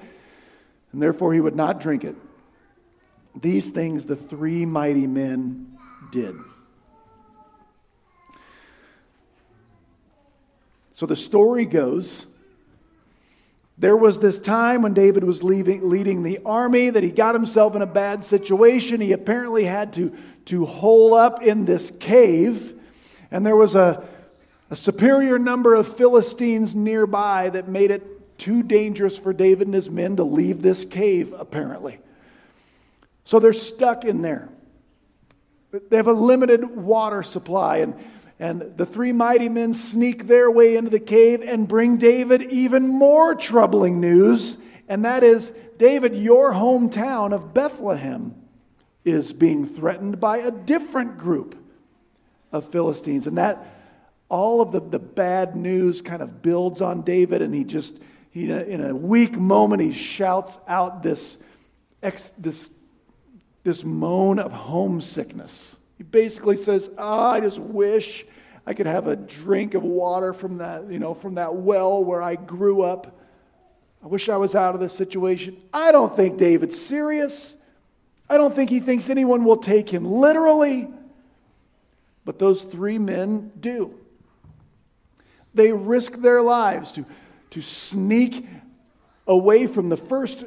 And 0.91 1.01
therefore 1.01 1.33
he 1.33 1.39
would 1.39 1.55
not 1.55 1.79
drink 1.79 2.03
it. 2.03 2.15
These 3.39 3.69
things 3.69 4.05
the 4.05 4.15
three 4.15 4.65
mighty 4.65 5.07
men 5.07 5.77
did. 6.11 6.35
So 10.95 11.05
the 11.05 11.15
story 11.15 11.65
goes 11.65 12.25
there 13.77 13.95
was 13.95 14.19
this 14.19 14.39
time 14.39 14.81
when 14.81 14.95
David 14.95 15.23
was 15.23 15.43
leaving, 15.43 15.87
leading 15.87 16.23
the 16.23 16.39
army 16.43 16.89
that 16.89 17.03
he 17.03 17.11
got 17.11 17.35
himself 17.35 17.75
in 17.75 17.83
a 17.83 17.87
bad 17.87 18.23
situation. 18.23 19.01
He 19.01 19.11
apparently 19.11 19.65
had 19.65 19.93
to, 19.93 20.17
to 20.45 20.65
hole 20.65 21.13
up 21.13 21.43
in 21.43 21.65
this 21.65 21.91
cave 21.99 22.73
and 23.31 23.45
there 23.45 23.55
was 23.55 23.75
a, 23.75 24.03
a 24.69 24.75
superior 24.75 25.39
number 25.39 25.73
of 25.73 25.95
Philistines 25.95 26.75
nearby 26.75 27.49
that 27.49 27.67
made 27.67 27.91
it 27.91 28.37
too 28.37 28.63
dangerous 28.63 29.17
for 29.17 29.33
David 29.33 29.67
and 29.67 29.73
his 29.73 29.89
men 29.89 30.15
to 30.17 30.23
leave 30.23 30.61
this 30.61 30.85
cave, 30.85 31.33
apparently. 31.33 31.99
So 33.25 33.39
they're 33.39 33.53
stuck 33.53 34.05
in 34.05 34.21
there. 34.21 34.49
They 35.89 35.97
have 35.97 36.07
a 36.07 36.13
limited 36.13 36.75
water 36.75 37.23
supply, 37.23 37.77
and 37.77 37.95
and 38.39 38.77
the 38.77 38.85
three 38.85 39.11
mighty 39.11 39.49
men 39.49 39.73
sneak 39.73 40.27
their 40.27 40.51
way 40.51 40.75
into 40.75 40.91
the 40.91 40.99
cave 40.99 41.41
and 41.41 41.67
bring 41.67 41.97
David 41.97 42.43
even 42.43 42.87
more 42.87 43.33
troubling 43.33 43.99
news, 43.99 44.57
and 44.87 45.03
that 45.05 45.23
is 45.23 45.51
David, 45.77 46.15
your 46.15 46.53
hometown 46.53 47.33
of 47.33 47.53
Bethlehem 47.53 48.35
is 49.03 49.33
being 49.33 49.65
threatened 49.65 50.19
by 50.19 50.37
a 50.37 50.51
different 50.51 51.17
group 51.17 51.55
of 52.51 52.69
Philistines. 52.69 53.27
And 53.27 53.37
that 53.37 53.65
all 54.29 54.61
of 54.61 54.71
the, 54.71 54.81
the 54.81 54.99
bad 54.99 55.55
news 55.55 56.01
kind 56.01 56.21
of 56.21 56.41
builds 56.41 56.81
on 56.81 57.01
David, 57.01 57.41
and 57.41 57.53
he 57.53 57.63
just, 57.63 57.97
he, 58.29 58.49
in 58.51 58.83
a 58.83 58.95
weak 58.95 59.37
moment, 59.37 59.81
he 59.81 59.93
shouts 59.93 60.59
out 60.67 61.01
this, 61.01 61.37
ex, 62.03 62.33
this, 62.37 62.69
this 63.63 63.83
moan 63.83 64.39
of 64.39 64.51
homesickness. 64.51 65.77
He 65.97 66.03
basically 66.03 66.57
says, 66.57 66.89
oh, 66.97 67.19
I 67.29 67.39
just 67.39 67.59
wish 67.59 68.25
I 68.65 68.73
could 68.73 68.85
have 68.85 69.07
a 69.07 69.15
drink 69.15 69.73
of 69.73 69.83
water 69.83 70.33
from 70.33 70.57
that, 70.57 70.91
you 70.91 70.99
know, 70.99 71.13
from 71.13 71.35
that 71.35 71.55
well 71.55 72.03
where 72.03 72.21
I 72.21 72.35
grew 72.35 72.81
up. 72.81 73.17
I 74.03 74.07
wish 74.07 74.29
I 74.29 74.37
was 74.37 74.55
out 74.55 74.75
of 74.75 74.81
this 74.81 74.93
situation. 74.93 75.57
I 75.73 75.91
don't 75.91 76.15
think 76.15 76.37
David's 76.37 76.79
serious. 76.79 77.55
I 78.29 78.37
don't 78.37 78.53
think 78.53 78.69
he 78.69 78.79
thinks 78.81 79.09
anyone 79.09 79.45
will 79.45 79.57
take 79.57 79.89
him 79.89 80.05
literally. 80.05 80.89
But 82.27 82.39
those 82.39 82.61
three 82.61 82.97
men 82.97 83.53
do. 83.57 83.97
They 85.53 85.71
risk 85.71 86.17
their 86.17 86.41
lives 86.41 86.91
to, 86.91 87.05
to 87.51 87.61
sneak 87.61 88.45
away 89.25 89.65
from 89.65 89.87
the 89.87 89.95
first 89.95 90.43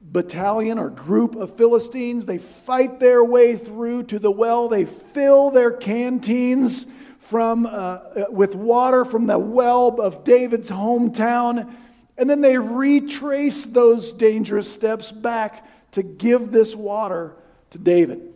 battalion 0.00 0.78
or 0.78 0.88
group 0.88 1.34
of 1.34 1.56
Philistines. 1.56 2.26
They 2.26 2.38
fight 2.38 3.00
their 3.00 3.24
way 3.24 3.56
through 3.56 4.04
to 4.04 4.20
the 4.20 4.30
well. 4.30 4.68
They 4.68 4.84
fill 4.84 5.50
their 5.50 5.72
canteens 5.72 6.86
from, 7.18 7.66
uh, 7.66 7.70
uh, 7.70 8.24
with 8.30 8.54
water 8.54 9.04
from 9.04 9.26
the 9.26 9.36
well 9.36 10.00
of 10.00 10.22
David's 10.22 10.70
hometown. 10.70 11.74
And 12.16 12.30
then 12.30 12.40
they 12.40 12.56
retrace 12.56 13.66
those 13.66 14.12
dangerous 14.12 14.72
steps 14.72 15.10
back 15.10 15.66
to 15.90 16.04
give 16.04 16.52
this 16.52 16.76
water 16.76 17.34
to 17.70 17.78
David. 17.78 18.32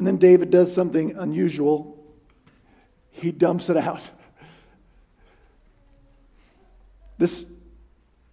And 0.00 0.06
then 0.06 0.16
David 0.16 0.48
does 0.48 0.72
something 0.72 1.14
unusual. 1.18 2.02
He 3.10 3.30
dumps 3.30 3.68
it 3.68 3.76
out. 3.76 4.00
This 7.18 7.44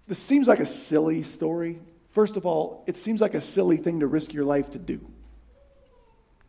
this 0.07 0.17
seems 0.17 0.47
like 0.47 0.61
a 0.61 0.65
silly 0.65 1.23
story. 1.23 1.79
First 2.11 2.37
of 2.37 2.45
all, 2.45 2.85
it 2.87 2.95
seems 2.95 3.19
like 3.19 3.33
a 3.33 3.41
silly 3.41 3.75
thing 3.75 3.99
to 3.99 4.07
risk 4.07 4.31
your 4.31 4.45
life 4.45 4.71
to 4.71 4.79
do. 4.79 5.05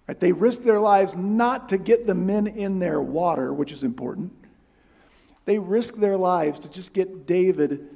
Right? 0.06 0.20
They 0.20 0.30
risk 0.30 0.62
their 0.62 0.78
lives 0.78 1.16
not 1.16 1.70
to 1.70 1.78
get 1.78 2.06
the 2.06 2.14
men 2.14 2.46
in 2.46 2.78
their 2.78 3.02
water, 3.02 3.52
which 3.52 3.72
is 3.72 3.82
important. 3.82 4.32
They 5.46 5.58
risk 5.58 5.96
their 5.96 6.16
lives 6.16 6.60
to 6.60 6.68
just 6.68 6.92
get 6.92 7.26
David 7.26 7.88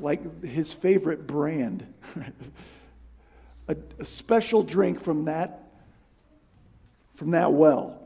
like 0.00 0.42
his 0.42 0.72
favorite 0.72 1.26
brand. 1.26 1.84
a, 3.68 3.76
a 3.98 4.06
special 4.06 4.62
drink 4.62 5.04
from 5.04 5.26
that 5.26 5.66
from 7.20 7.32
that 7.32 7.52
well. 7.52 8.00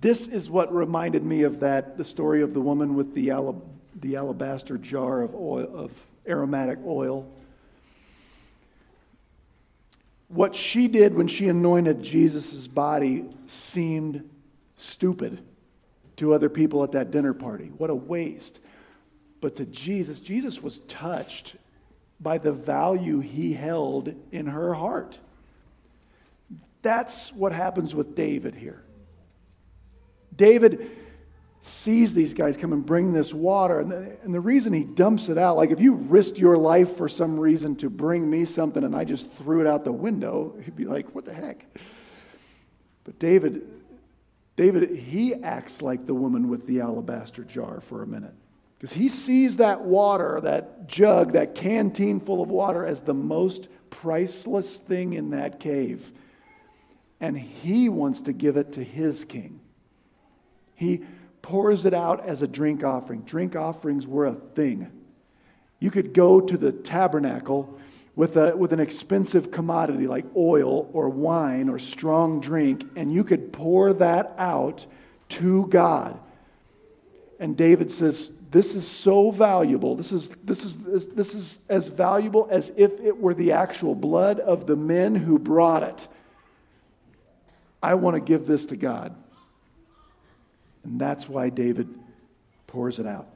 This 0.00 0.26
is 0.26 0.50
what 0.50 0.74
reminded 0.74 1.24
me 1.24 1.44
of 1.44 1.60
that 1.60 1.96
the 1.96 2.04
story 2.04 2.42
of 2.42 2.52
the 2.52 2.60
woman 2.60 2.96
with 2.96 3.14
the 3.14 3.28
alab- 3.28 3.62
the 4.00 4.16
alabaster 4.16 4.76
jar 4.76 5.22
of 5.22 5.32
oil 5.36 5.70
of 5.72 5.92
aromatic 6.26 6.80
oil. 6.84 7.30
What 10.26 10.56
she 10.56 10.88
did 10.88 11.14
when 11.14 11.28
she 11.28 11.48
anointed 11.48 12.02
Jesus' 12.02 12.66
body 12.66 13.26
seemed 13.46 14.28
stupid 14.76 15.40
to 16.16 16.34
other 16.34 16.48
people 16.48 16.82
at 16.82 16.90
that 16.92 17.12
dinner 17.12 17.32
party. 17.32 17.70
What 17.78 17.90
a 17.90 17.94
waste. 17.94 18.58
But 19.40 19.54
to 19.54 19.64
Jesus, 19.64 20.18
Jesus 20.18 20.60
was 20.60 20.80
touched 20.80 21.54
by 22.18 22.38
the 22.38 22.50
value 22.50 23.20
he 23.20 23.52
held 23.52 24.12
in 24.32 24.46
her 24.46 24.74
heart. 24.74 25.20
That's 26.82 27.32
what 27.32 27.52
happens 27.52 27.94
with 27.94 28.14
David 28.14 28.54
here. 28.54 28.82
David 30.34 30.90
sees 31.60 32.14
these 32.14 32.34
guys 32.34 32.56
come 32.56 32.72
and 32.72 32.86
bring 32.86 33.12
this 33.12 33.34
water. 33.34 33.80
And 33.80 33.90
the, 33.90 34.16
and 34.22 34.32
the 34.32 34.40
reason 34.40 34.72
he 34.72 34.84
dumps 34.84 35.28
it 35.28 35.38
out, 35.38 35.56
like 35.56 35.70
if 35.70 35.80
you 35.80 35.94
risked 35.94 36.38
your 36.38 36.56
life 36.56 36.96
for 36.96 37.08
some 37.08 37.38
reason 37.38 37.76
to 37.76 37.90
bring 37.90 38.28
me 38.28 38.44
something 38.44 38.84
and 38.84 38.94
I 38.94 39.04
just 39.04 39.30
threw 39.32 39.60
it 39.60 39.66
out 39.66 39.84
the 39.84 39.92
window, 39.92 40.54
he'd 40.64 40.76
be 40.76 40.84
like, 40.84 41.14
what 41.14 41.24
the 41.24 41.34
heck? 41.34 41.64
But 43.04 43.18
David, 43.18 43.62
David, 44.56 44.96
he 44.96 45.34
acts 45.34 45.82
like 45.82 46.06
the 46.06 46.14
woman 46.14 46.48
with 46.48 46.66
the 46.66 46.80
alabaster 46.80 47.44
jar 47.44 47.80
for 47.80 48.02
a 48.02 48.06
minute. 48.06 48.34
Because 48.78 48.92
he 48.92 49.08
sees 49.08 49.56
that 49.56 49.80
water, 49.80 50.40
that 50.42 50.86
jug, 50.86 51.32
that 51.32 51.56
canteen 51.56 52.20
full 52.20 52.40
of 52.40 52.48
water 52.48 52.86
as 52.86 53.00
the 53.00 53.14
most 53.14 53.66
priceless 53.90 54.78
thing 54.78 55.14
in 55.14 55.30
that 55.30 55.58
cave. 55.58 56.12
And 57.20 57.38
he 57.38 57.88
wants 57.88 58.20
to 58.22 58.32
give 58.32 58.56
it 58.56 58.72
to 58.72 58.84
his 58.84 59.24
king. 59.24 59.60
He 60.74 61.02
pours 61.42 61.84
it 61.84 61.94
out 61.94 62.26
as 62.26 62.42
a 62.42 62.46
drink 62.46 62.84
offering. 62.84 63.22
Drink 63.22 63.56
offerings 63.56 64.06
were 64.06 64.26
a 64.26 64.34
thing. 64.34 64.92
You 65.80 65.90
could 65.90 66.12
go 66.12 66.40
to 66.40 66.56
the 66.56 66.72
tabernacle 66.72 67.78
with, 68.14 68.36
a, 68.36 68.56
with 68.56 68.72
an 68.72 68.80
expensive 68.80 69.50
commodity 69.50 70.06
like 70.06 70.24
oil 70.36 70.90
or 70.92 71.08
wine 71.08 71.68
or 71.68 71.78
strong 71.78 72.40
drink, 72.40 72.84
and 72.96 73.12
you 73.12 73.22
could 73.22 73.52
pour 73.52 73.92
that 73.94 74.34
out 74.38 74.86
to 75.28 75.66
God. 75.68 76.18
And 77.38 77.56
David 77.56 77.92
says, 77.92 78.32
This 78.50 78.74
is 78.74 78.86
so 78.86 79.30
valuable. 79.30 79.94
This 79.94 80.10
is, 80.10 80.30
this, 80.42 80.64
is, 80.64 80.76
this 81.08 81.34
is 81.34 81.58
as 81.68 81.88
valuable 81.88 82.48
as 82.50 82.72
if 82.76 82.98
it 83.00 83.16
were 83.16 83.34
the 83.34 83.52
actual 83.52 83.94
blood 83.94 84.40
of 84.40 84.66
the 84.66 84.76
men 84.76 85.14
who 85.14 85.38
brought 85.38 85.84
it. 85.84 86.08
I 87.82 87.94
want 87.94 88.14
to 88.16 88.20
give 88.20 88.46
this 88.46 88.66
to 88.66 88.76
God. 88.76 89.14
And 90.84 91.00
that's 91.00 91.28
why 91.28 91.50
David 91.50 91.88
pours 92.66 92.98
it 92.98 93.06
out. 93.06 93.28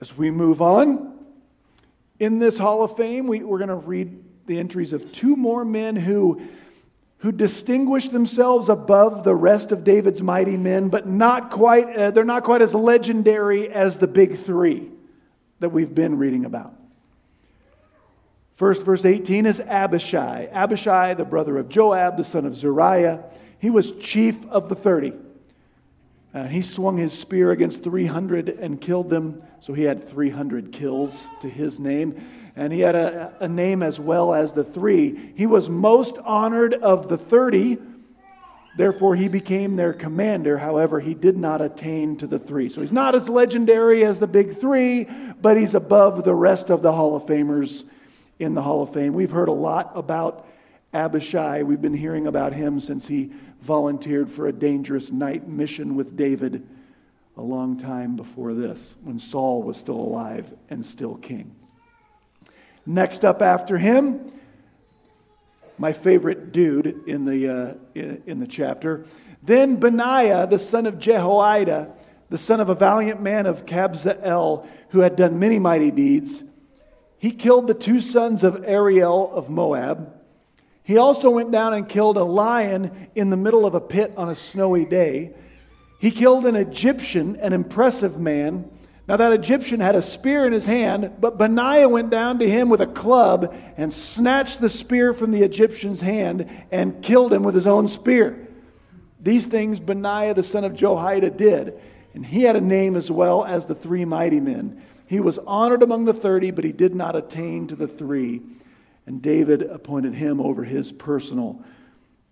As 0.00 0.16
we 0.16 0.30
move 0.30 0.60
on, 0.60 1.12
in 2.18 2.38
this 2.38 2.58
Hall 2.58 2.82
of 2.82 2.96
Fame, 2.96 3.26
we, 3.26 3.40
are 3.40 3.58
going 3.58 3.68
to 3.68 3.74
read 3.74 4.22
the 4.46 4.58
entries 4.58 4.92
of 4.92 5.12
two 5.12 5.36
more 5.36 5.64
men 5.64 5.94
who, 5.94 6.42
who 7.18 7.30
distinguished 7.30 8.12
themselves 8.12 8.68
above 8.68 9.24
the 9.24 9.34
rest 9.34 9.70
of 9.72 9.84
David's 9.84 10.22
mighty 10.22 10.56
men, 10.56 10.88
but 10.88 11.06
not 11.06 11.50
quite, 11.50 11.96
uh, 11.96 12.10
they're 12.10 12.24
not 12.24 12.44
quite 12.44 12.62
as 12.62 12.74
legendary 12.74 13.68
as 13.68 13.98
the 13.98 14.08
big 14.08 14.38
three 14.38 14.90
that 15.60 15.68
we've 15.68 15.94
been 15.94 16.18
reading 16.18 16.44
about. 16.44 16.74
First, 18.62 18.82
verse 18.82 19.04
18 19.04 19.46
is 19.46 19.58
Abishai. 19.58 20.48
Abishai, 20.52 21.14
the 21.14 21.24
brother 21.24 21.58
of 21.58 21.68
Joab, 21.68 22.16
the 22.16 22.22
son 22.22 22.46
of 22.46 22.54
Zeruiah. 22.54 23.24
He 23.58 23.70
was 23.70 23.90
chief 23.98 24.36
of 24.50 24.68
the 24.68 24.76
30. 24.76 25.14
Uh, 26.32 26.44
he 26.44 26.62
swung 26.62 26.96
his 26.96 27.12
spear 27.12 27.50
against 27.50 27.82
300 27.82 28.50
and 28.50 28.80
killed 28.80 29.10
them, 29.10 29.42
so 29.58 29.72
he 29.72 29.82
had 29.82 30.08
300 30.08 30.70
kills 30.70 31.26
to 31.40 31.48
his 31.48 31.80
name. 31.80 32.24
And 32.54 32.72
he 32.72 32.78
had 32.78 32.94
a, 32.94 33.34
a 33.40 33.48
name 33.48 33.82
as 33.82 33.98
well 33.98 34.32
as 34.32 34.52
the 34.52 34.62
three. 34.62 35.32
He 35.34 35.46
was 35.46 35.68
most 35.68 36.16
honored 36.18 36.72
of 36.72 37.08
the 37.08 37.18
30, 37.18 37.78
therefore, 38.76 39.16
he 39.16 39.26
became 39.26 39.74
their 39.74 39.92
commander. 39.92 40.58
However, 40.58 41.00
he 41.00 41.14
did 41.14 41.36
not 41.36 41.60
attain 41.60 42.16
to 42.18 42.28
the 42.28 42.38
three. 42.38 42.68
So 42.68 42.80
he's 42.80 42.92
not 42.92 43.16
as 43.16 43.28
legendary 43.28 44.04
as 44.04 44.20
the 44.20 44.28
big 44.28 44.60
three, 44.60 45.08
but 45.40 45.56
he's 45.56 45.74
above 45.74 46.22
the 46.22 46.32
rest 46.32 46.70
of 46.70 46.82
the 46.82 46.92
Hall 46.92 47.16
of 47.16 47.26
Famers 47.26 47.82
in 48.42 48.54
the 48.54 48.62
Hall 48.62 48.82
of 48.82 48.92
Fame. 48.92 49.14
We've 49.14 49.30
heard 49.30 49.48
a 49.48 49.52
lot 49.52 49.92
about 49.94 50.46
Abishai. 50.92 51.62
We've 51.62 51.80
been 51.80 51.94
hearing 51.94 52.26
about 52.26 52.52
him 52.52 52.80
since 52.80 53.06
he 53.06 53.32
volunteered 53.60 54.30
for 54.30 54.46
a 54.46 54.52
dangerous 54.52 55.10
night 55.10 55.48
mission 55.48 55.94
with 55.94 56.16
David 56.16 56.66
a 57.36 57.42
long 57.42 57.78
time 57.78 58.16
before 58.16 58.52
this, 58.52 58.96
when 59.02 59.18
Saul 59.18 59.62
was 59.62 59.78
still 59.78 59.98
alive 59.98 60.52
and 60.68 60.84
still 60.84 61.14
king. 61.14 61.54
Next 62.84 63.24
up 63.24 63.40
after 63.40 63.78
him, 63.78 64.32
my 65.78 65.92
favorite 65.92 66.52
dude 66.52 67.04
in 67.06 67.24
the, 67.24 67.48
uh, 67.48 67.74
in, 67.94 68.38
the 68.38 68.46
chapter. 68.46 69.06
Then 69.42 69.76
Benaiah, 69.76 70.46
the 70.46 70.58
son 70.58 70.86
of 70.86 70.98
Jehoiada, 70.98 71.92
the 72.28 72.38
son 72.38 72.60
of 72.60 72.68
a 72.68 72.74
valiant 72.74 73.22
man 73.22 73.46
of 73.46 73.64
Kabzeel, 73.64 74.66
who 74.90 75.00
had 75.00 75.16
done 75.16 75.38
many 75.38 75.58
mighty 75.58 75.90
deeds, 75.90 76.44
he 77.22 77.30
killed 77.30 77.68
the 77.68 77.74
two 77.74 78.00
sons 78.00 78.42
of 78.42 78.64
Ariel 78.66 79.32
of 79.32 79.48
Moab. 79.48 80.12
He 80.82 80.96
also 80.96 81.30
went 81.30 81.52
down 81.52 81.72
and 81.72 81.88
killed 81.88 82.16
a 82.16 82.24
lion 82.24 83.10
in 83.14 83.30
the 83.30 83.36
middle 83.36 83.64
of 83.64 83.76
a 83.76 83.80
pit 83.80 84.12
on 84.16 84.28
a 84.28 84.34
snowy 84.34 84.84
day. 84.84 85.32
He 86.00 86.10
killed 86.10 86.46
an 86.46 86.56
Egyptian, 86.56 87.36
an 87.36 87.52
impressive 87.52 88.18
man. 88.18 88.68
Now, 89.06 89.18
that 89.18 89.32
Egyptian 89.32 89.78
had 89.78 89.94
a 89.94 90.02
spear 90.02 90.48
in 90.48 90.52
his 90.52 90.66
hand, 90.66 91.12
but 91.20 91.38
Benaiah 91.38 91.88
went 91.88 92.10
down 92.10 92.40
to 92.40 92.50
him 92.50 92.68
with 92.68 92.80
a 92.80 92.88
club 92.88 93.54
and 93.76 93.94
snatched 93.94 94.60
the 94.60 94.68
spear 94.68 95.14
from 95.14 95.30
the 95.30 95.44
Egyptian's 95.44 96.00
hand 96.00 96.50
and 96.72 97.04
killed 97.04 97.32
him 97.32 97.44
with 97.44 97.54
his 97.54 97.68
own 97.68 97.86
spear. 97.86 98.48
These 99.20 99.46
things 99.46 99.78
Benaiah 99.78 100.34
the 100.34 100.42
son 100.42 100.64
of 100.64 100.74
Jehoiada 100.74 101.30
did, 101.30 101.80
and 102.14 102.26
he 102.26 102.42
had 102.42 102.56
a 102.56 102.60
name 102.60 102.96
as 102.96 103.12
well 103.12 103.44
as 103.44 103.66
the 103.66 103.76
three 103.76 104.04
mighty 104.04 104.40
men. 104.40 104.82
He 105.12 105.20
was 105.20 105.38
honored 105.46 105.82
among 105.82 106.06
the 106.06 106.14
thirty, 106.14 106.50
but 106.50 106.64
he 106.64 106.72
did 106.72 106.94
not 106.94 107.14
attain 107.14 107.66
to 107.66 107.76
the 107.76 107.86
three. 107.86 108.40
And 109.04 109.20
David 109.20 109.60
appointed 109.60 110.14
him 110.14 110.40
over 110.40 110.64
his 110.64 110.90
personal 110.90 111.62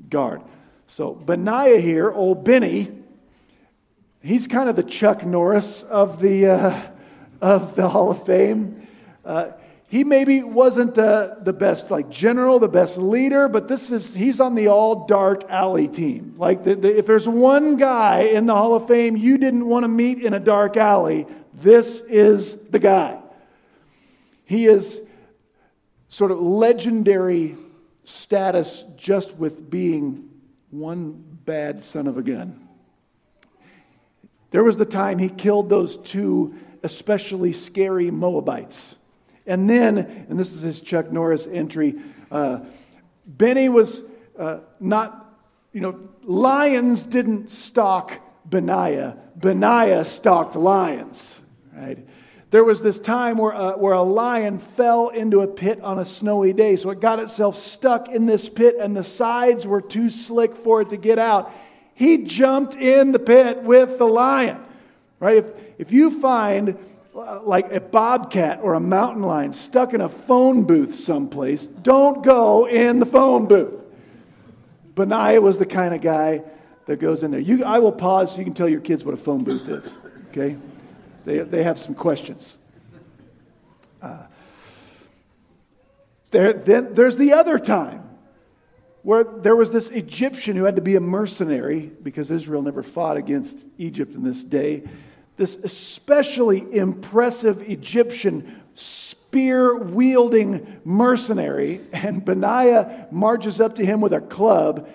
guard. 0.08 0.40
So 0.88 1.12
Benaiah 1.12 1.78
here, 1.78 2.10
old 2.10 2.42
Benny, 2.42 2.90
he's 4.22 4.46
kind 4.46 4.70
of 4.70 4.76
the 4.76 4.82
Chuck 4.82 5.26
Norris 5.26 5.82
of 5.82 6.22
the, 6.22 6.46
uh, 6.46 6.80
of 7.42 7.76
the 7.76 7.90
Hall 7.90 8.12
of 8.12 8.24
Fame. 8.24 8.88
Uh, 9.26 9.48
he 9.88 10.02
maybe 10.02 10.42
wasn't 10.42 10.94
the, 10.94 11.36
the 11.42 11.52
best 11.52 11.90
like 11.90 12.08
general, 12.08 12.58
the 12.60 12.68
best 12.68 12.96
leader, 12.96 13.46
but 13.46 13.68
this 13.68 13.90
is 13.90 14.14
he's 14.14 14.40
on 14.40 14.54
the 14.54 14.68
all 14.68 15.04
dark 15.04 15.42
alley 15.50 15.86
team. 15.86 16.34
Like 16.38 16.64
the, 16.64 16.76
the, 16.76 16.98
if 16.98 17.04
there's 17.04 17.28
one 17.28 17.76
guy 17.76 18.20
in 18.20 18.46
the 18.46 18.54
Hall 18.54 18.74
of 18.74 18.88
Fame 18.88 19.18
you 19.18 19.36
didn't 19.36 19.66
want 19.66 19.84
to 19.84 19.88
meet 19.88 20.22
in 20.22 20.32
a 20.32 20.40
dark 20.40 20.78
alley, 20.78 21.26
this 21.62 22.00
is 22.02 22.56
the 22.70 22.78
guy. 22.78 23.18
He 24.44 24.66
is 24.66 25.00
sort 26.08 26.30
of 26.30 26.40
legendary 26.40 27.56
status 28.04 28.84
just 28.96 29.34
with 29.36 29.70
being 29.70 30.28
one 30.70 31.24
bad 31.44 31.82
son 31.82 32.06
of 32.06 32.18
a 32.18 32.22
gun. 32.22 32.68
There 34.50 34.64
was 34.64 34.76
the 34.76 34.84
time 34.84 35.18
he 35.18 35.28
killed 35.28 35.68
those 35.68 35.96
two 35.96 36.54
especially 36.82 37.52
scary 37.52 38.10
Moabites. 38.10 38.96
And 39.46 39.68
then, 39.68 39.98
and 40.28 40.38
this 40.38 40.52
is 40.52 40.62
his 40.62 40.80
Chuck 40.80 41.10
Norris 41.10 41.46
entry, 41.46 41.96
uh, 42.30 42.60
Benny 43.26 43.68
was 43.68 44.02
uh, 44.38 44.58
not, 44.78 45.34
you 45.72 45.80
know, 45.80 45.98
lions 46.22 47.04
didn't 47.04 47.50
stalk 47.50 48.20
Benaiah, 48.48 49.16
Benaiah 49.36 50.04
stalked 50.04 50.56
lions, 50.56 51.39
right? 51.80 51.98
There 52.50 52.64
was 52.64 52.82
this 52.82 52.98
time 52.98 53.38
where, 53.38 53.54
uh, 53.54 53.76
where 53.76 53.92
a 53.92 54.02
lion 54.02 54.58
fell 54.58 55.08
into 55.08 55.40
a 55.40 55.46
pit 55.46 55.80
on 55.82 55.98
a 55.98 56.04
snowy 56.04 56.52
day. 56.52 56.76
So 56.76 56.90
it 56.90 57.00
got 57.00 57.20
itself 57.20 57.56
stuck 57.56 58.08
in 58.08 58.26
this 58.26 58.48
pit, 58.48 58.76
and 58.80 58.96
the 58.96 59.04
sides 59.04 59.66
were 59.66 59.80
too 59.80 60.10
slick 60.10 60.56
for 60.56 60.80
it 60.80 60.90
to 60.90 60.96
get 60.96 61.18
out. 61.18 61.52
He 61.94 62.24
jumped 62.24 62.74
in 62.74 63.12
the 63.12 63.18
pit 63.18 63.62
with 63.62 63.98
the 63.98 64.06
lion. 64.06 64.58
Right? 65.20 65.38
If, 65.38 65.46
if 65.78 65.92
you 65.92 66.20
find 66.20 66.76
uh, 67.14 67.40
like 67.42 67.72
a 67.72 67.80
bobcat 67.80 68.60
or 68.62 68.74
a 68.74 68.80
mountain 68.80 69.22
lion 69.22 69.52
stuck 69.52 69.94
in 69.94 70.00
a 70.00 70.08
phone 70.08 70.64
booth 70.64 70.98
someplace, 70.98 71.66
don't 71.66 72.24
go 72.24 72.66
in 72.66 72.98
the 72.98 73.06
phone 73.06 73.46
booth. 73.46 73.74
Benaiah 74.96 75.40
was 75.40 75.58
the 75.58 75.66
kind 75.66 75.94
of 75.94 76.00
guy 76.00 76.42
that 76.86 76.98
goes 76.98 77.22
in 77.22 77.30
there. 77.30 77.38
You, 77.38 77.64
I 77.64 77.78
will 77.78 77.92
pause 77.92 78.32
so 78.32 78.38
you 78.38 78.44
can 78.44 78.54
tell 78.54 78.68
your 78.68 78.80
kids 78.80 79.04
what 79.04 79.14
a 79.14 79.18
phone 79.18 79.44
booth 79.44 79.68
is. 79.68 79.96
Okay? 80.30 80.56
They, 81.24 81.38
they 81.38 81.62
have 81.62 81.78
some 81.78 81.94
questions. 81.94 82.56
Uh, 84.00 84.24
there, 86.30 86.52
then 86.52 86.94
there's 86.94 87.16
the 87.16 87.32
other 87.32 87.58
time 87.58 88.08
where 89.02 89.24
there 89.24 89.56
was 89.56 89.70
this 89.70 89.88
Egyptian 89.90 90.56
who 90.56 90.64
had 90.64 90.76
to 90.76 90.82
be 90.82 90.94
a 90.94 91.00
mercenary 91.00 91.90
because 92.02 92.30
Israel 92.30 92.62
never 92.62 92.82
fought 92.82 93.16
against 93.16 93.58
Egypt 93.78 94.14
in 94.14 94.22
this 94.22 94.44
day. 94.44 94.82
This 95.36 95.56
especially 95.56 96.66
impressive 96.76 97.62
Egyptian 97.62 98.60
spear 98.74 99.74
wielding 99.76 100.80
mercenary, 100.84 101.80
and 101.92 102.24
Benaiah 102.24 103.06
marches 103.10 103.60
up 103.60 103.76
to 103.76 103.84
him 103.84 104.00
with 104.00 104.12
a 104.12 104.20
club, 104.20 104.88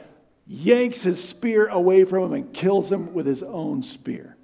yanks 0.45 1.01
his 1.01 1.23
spear 1.23 1.67
away 1.67 2.03
from 2.03 2.25
him, 2.25 2.33
and 2.33 2.53
kills 2.53 2.91
him 2.91 3.13
with 3.13 3.25
his 3.25 3.41
own 3.41 3.81
spear. 3.81 4.34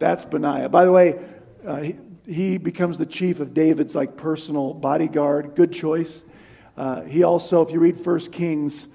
That's 0.00 0.24
Benaiah. 0.24 0.70
By 0.70 0.86
the 0.86 0.92
way, 0.92 1.20
uh, 1.64 1.76
he, 1.76 1.96
he, 2.26 2.58
becomes 2.58 2.96
the 2.96 3.04
chief 3.04 3.38
of 3.38 3.52
David's 3.52 3.94
like 3.94 4.16
personal 4.16 4.72
bodyguard. 4.72 5.54
Good 5.54 5.72
choice. 5.72 6.22
Uh, 6.74 7.02
he 7.02 7.22
also, 7.22 7.60
if 7.60 7.70
you 7.70 7.78
read 7.78 8.00
First 8.00 8.32
Kings, 8.32 8.88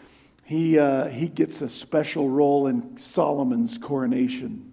he, 0.45 0.79
uh, 0.79 1.07
he 1.07 1.27
gets 1.27 1.61
a 1.61 1.69
special 1.69 2.27
role 2.27 2.65
in 2.65 2.97
Solomon's 2.97 3.77
coronation 3.77 4.71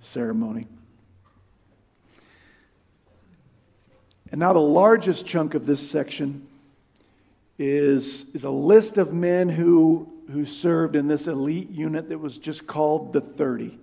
ceremony. 0.00 0.66
And 4.30 4.40
now, 4.40 4.52
the 4.52 4.60
largest 4.60 5.26
chunk 5.26 5.54
of 5.54 5.64
this 5.64 5.90
section 5.90 6.46
is, 7.58 8.26
is 8.34 8.44
a 8.44 8.50
list 8.50 8.98
of 8.98 9.14
men 9.14 9.48
who, 9.48 10.12
who 10.30 10.44
served 10.44 10.96
in 10.96 11.08
this 11.08 11.26
elite 11.26 11.70
unit 11.70 12.10
that 12.10 12.18
was 12.18 12.36
just 12.36 12.66
called 12.66 13.14
the 13.14 13.22
30. 13.22 13.78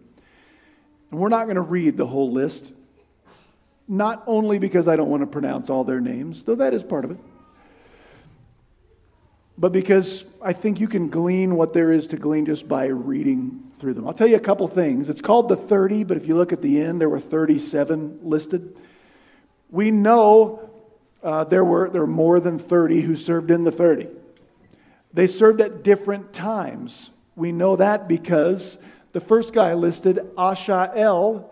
And 1.12 1.20
we're 1.20 1.30
not 1.30 1.46
going 1.46 1.56
to 1.56 1.62
read 1.62 1.98
the 1.98 2.06
whole 2.06 2.32
list, 2.32 2.72
not 3.88 4.24
only 4.28 4.60
because 4.60 4.88
I 4.88 4.96
don't 4.96 5.10
want 5.10 5.22
to 5.22 5.28
pronounce 5.28 5.70
all 5.70 5.84
their 5.84 6.02
names, 6.02 6.44
though 6.44 6.56
that 6.56 6.74
is 6.74 6.84
part 6.84 7.06
of 7.06 7.12
it, 7.12 7.18
but 9.58 9.72
because 9.72 10.24
I 10.42 10.54
think 10.54 10.80
you 10.80 10.88
can 10.88 11.10
glean 11.10 11.56
what 11.56 11.74
there 11.74 11.92
is 11.92 12.08
to 12.08 12.18
glean 12.18 12.46
just 12.46 12.68
by 12.68 12.86
reading 12.88 13.72
through 13.80 13.96
them. 13.96 14.08
I'll 14.08 14.14
tell 14.14 14.28
you 14.28 14.36
a 14.36 14.40
couple 14.40 14.68
things. 14.68 15.10
It's 15.10 15.22
called 15.22 15.50
the 15.50 15.56
30, 15.56 16.04
but 16.04 16.18
if 16.18 16.28
you 16.28 16.36
look 16.36 16.54
at 16.54 16.62
the 16.62 16.80
end, 16.80 17.02
there 17.02 17.10
were 17.10 17.20
37 17.20 18.20
listed. 18.22 18.80
We 19.72 19.90
know 19.90 20.70
uh, 21.24 21.46
there, 21.46 21.66
were, 21.66 21.90
there 21.90 22.02
were 22.02 22.08
more 22.08 22.40
than 22.40 22.60
30 22.60 23.02
who 23.02 23.16
served 23.16 23.50
in 23.50 23.64
the 23.64 23.72
30. 23.72 24.08
They 25.12 25.26
served 25.26 25.60
at 25.62 25.84
different 25.84 26.34
times. 26.34 27.10
We 27.36 27.52
know 27.52 27.76
that 27.78 28.08
because 28.08 28.78
the 29.18 29.22
first 29.22 29.52
guy 29.52 29.74
listed, 29.74 30.20
Asahel, 30.38 31.52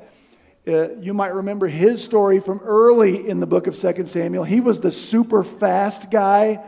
uh, 0.68 0.90
you 1.00 1.16
might 1.16 1.34
remember 1.34 1.68
his 1.68 2.04
story 2.04 2.40
from 2.40 2.60
early 2.60 3.28
in 3.28 3.40
the 3.40 3.48
book 3.48 3.66
of 3.66 3.76
2 3.76 4.06
Samuel. 4.06 4.44
He 4.44 4.60
was 4.60 4.82
the 4.82 4.92
super 4.92 5.44
fast 5.44 6.12
guy 6.12 6.64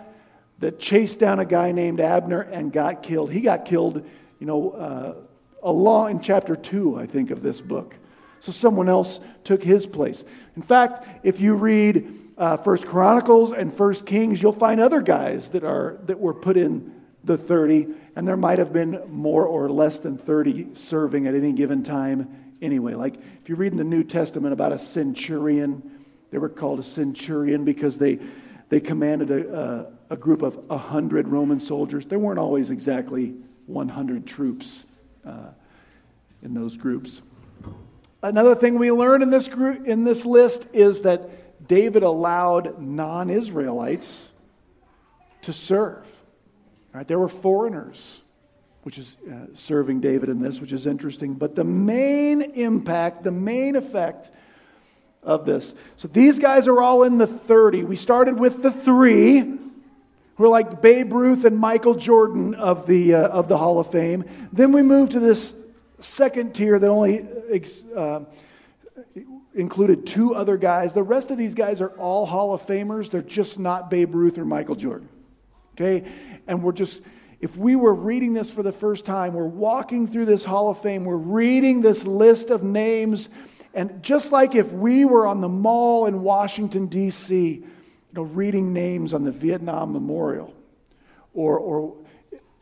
that 0.58 0.80
chased 0.80 1.20
down 1.20 1.40
a 1.40 1.46
guy 1.46 1.72
named 1.72 2.00
Abner 2.00 2.42
and 2.42 2.74
got 2.74 3.04
killed. 3.04 3.32
He 3.32 3.42
got 3.42 3.66
killed, 3.66 4.10
you 4.40 4.48
know, 4.48 4.72
uh, 4.72 5.14
along 5.62 6.10
in 6.10 6.20
chapter 6.20 6.56
2, 6.56 6.98
I 6.98 7.06
think, 7.06 7.30
of 7.30 7.44
this 7.44 7.62
book. 7.62 7.94
So 8.40 8.52
someone 8.52 8.90
else 8.90 9.20
took 9.44 9.62
his 9.62 9.86
place. 9.86 10.24
In 10.56 10.64
fact, 10.64 11.08
if 11.22 11.40
you 11.40 11.54
read 11.54 12.32
uh, 12.40 12.58
First 12.58 12.88
Chronicles 12.88 13.52
and 13.52 13.72
First 13.72 14.08
Kings, 14.08 14.42
you'll 14.42 14.52
find 14.52 14.82
other 14.82 15.02
guys 15.02 15.50
that 15.50 15.64
are 15.64 16.00
that 16.08 16.20
were 16.20 16.34
put 16.34 16.58
in 16.58 16.92
the 17.28 17.38
30, 17.38 17.88
and 18.16 18.28
there 18.28 18.38
might 18.38 18.58
have 18.58 18.74
been 18.74 19.02
more 19.10 19.46
or 19.46 19.70
less 19.70 20.00
than 20.00 20.18
30 20.18 20.70
serving 20.74 21.28
at 21.28 21.36
any 21.36 21.52
given 21.54 21.84
time 21.84 22.56
anyway. 22.62 22.94
Like 22.96 23.16
if 23.42 23.50
you 23.50 23.56
read 23.56 23.72
in 23.72 23.78
the 23.78 23.84
New 23.84 24.04
Testament 24.04 24.54
about 24.54 24.72
a 24.72 24.80
centurion, 24.80 26.04
they 26.32 26.38
were 26.38 26.50
called 26.50 26.80
a 26.80 26.84
centurion 26.84 27.64
because 27.64 27.98
they, 27.98 28.20
they 28.70 28.80
commanded 28.80 29.32
a, 29.32 29.88
a, 30.10 30.14
a 30.14 30.18
group 30.18 30.42
of 30.42 30.56
100 30.70 31.28
Roman 31.28 31.60
soldiers. 31.60 32.06
There 32.06 32.20
weren't 32.20 32.40
always 32.40 32.70
exactly 32.70 33.36
100 33.68 34.26
troops 34.26 34.86
uh, 35.26 35.50
in 36.42 36.54
those 36.54 36.78
groups. 36.78 37.22
Another 38.24 38.56
thing 38.56 38.80
we 38.80 38.92
learn 38.92 39.22
in 39.22 39.30
this, 39.30 39.48
group, 39.48 39.86
in 39.86 40.04
this 40.04 40.26
list 40.26 40.68
is 40.74 41.02
that 41.02 41.68
David 41.68 42.04
allowed 42.04 42.80
non 42.80 43.30
Israelites 43.30 44.32
to 45.44 45.54
serve. 45.54 46.06
Right? 46.98 47.08
There 47.08 47.20
were 47.20 47.30
foreigners, 47.30 48.24
which 48.82 48.98
is 48.98 49.18
uh, 49.32 49.54
serving 49.54 50.00
David 50.00 50.30
in 50.30 50.42
this, 50.42 50.60
which 50.60 50.72
is 50.72 50.88
interesting. 50.88 51.36
But 51.36 51.56
the 51.56 51.64
main 51.64 52.42
impact, 52.42 53.24
the 53.24 53.30
main 53.30 53.76
effect 53.76 54.32
of 55.22 55.46
this. 55.46 55.76
So 55.96 56.08
these 56.08 56.40
guys 56.40 56.68
are 56.68 56.82
all 56.82 57.04
in 57.04 57.20
the 57.20 57.28
30. 57.28 57.84
We 57.84 57.98
started 57.98 58.40
with 58.40 58.64
the 58.64 58.72
three 58.72 59.42
who 59.42 60.44
are 60.44 60.48
like 60.48 60.82
Babe 60.82 61.14
Ruth 61.14 61.46
and 61.46 61.60
Michael 61.60 61.94
Jordan 61.94 62.56
of 62.56 62.88
the, 62.88 63.14
uh, 63.14 63.28
of 63.28 63.48
the 63.48 63.60
Hall 63.60 63.80
of 63.80 63.92
Fame. 63.92 64.26
Then 64.52 64.72
we 64.72 64.82
moved 64.82 65.12
to 65.12 65.20
this 65.20 65.54
second 66.00 66.56
tier 66.56 66.80
that 66.80 66.90
only 66.90 67.28
uh, 67.96 68.22
included 69.54 70.08
two 70.08 70.34
other 70.34 70.58
guys. 70.58 70.94
The 70.94 71.04
rest 71.04 71.30
of 71.30 71.38
these 71.38 71.54
guys 71.54 71.80
are 71.80 71.90
all 71.90 72.26
Hall 72.26 72.56
of 72.56 72.66
Famers. 72.66 73.12
They're 73.12 73.22
just 73.22 73.60
not 73.60 73.92
Babe 73.92 74.16
Ruth 74.16 74.40
or 74.40 74.46
Michael 74.46 74.76
Jordan. 74.76 75.10
Okay? 75.80 76.04
And 76.48 76.64
we're 76.64 76.72
just, 76.72 77.02
if 77.40 77.56
we 77.56 77.76
were 77.76 77.94
reading 77.94 78.34
this 78.34 78.50
for 78.50 78.64
the 78.64 78.72
first 78.72 79.06
time, 79.06 79.34
we're 79.34 79.46
walking 79.46 80.08
through 80.08 80.26
this 80.26 80.46
Hall 80.46 80.70
of 80.70 80.82
Fame, 80.82 81.06
we're 81.06 81.16
reading 81.16 81.82
this 81.82 82.08
list 82.08 82.50
of 82.50 82.64
names, 82.64 83.30
and 83.74 84.02
just 84.02 84.32
like 84.32 84.56
if 84.56 84.72
we 84.72 85.06
were 85.06 85.28
on 85.28 85.42
the 85.42 85.50
mall 85.50 86.08
in 86.08 86.24
Washington, 86.24 86.88
D.C., 86.88 87.36
you 87.38 87.68
know, 88.14 88.24
reading 88.24 88.74
names 88.74 89.14
on 89.14 89.24
the 89.24 89.32
Vietnam 89.32 89.94
Memorial 89.94 90.54
or, 91.34 91.60
or 91.60 91.96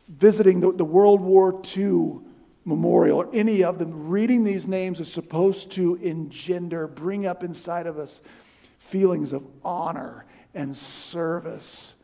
visiting 0.08 0.60
the, 0.60 0.72
the 0.72 0.84
World 0.84 1.20
War 1.20 1.62
II 1.76 2.18
memorial 2.66 3.18
or 3.18 3.28
any 3.32 3.62
of 3.62 3.78
them, 3.78 4.08
reading 4.08 4.44
these 4.44 4.66
names 4.66 5.00
is 5.00 5.10
supposed 5.10 5.70
to 5.72 5.94
engender, 6.02 6.86
bring 6.86 7.24
up 7.24 7.42
inside 7.42 7.86
of 7.86 7.98
us 7.98 8.20
feelings 8.78 9.32
of 9.32 9.44
honor 9.64 10.26
and 10.54 10.76
service 10.76 11.94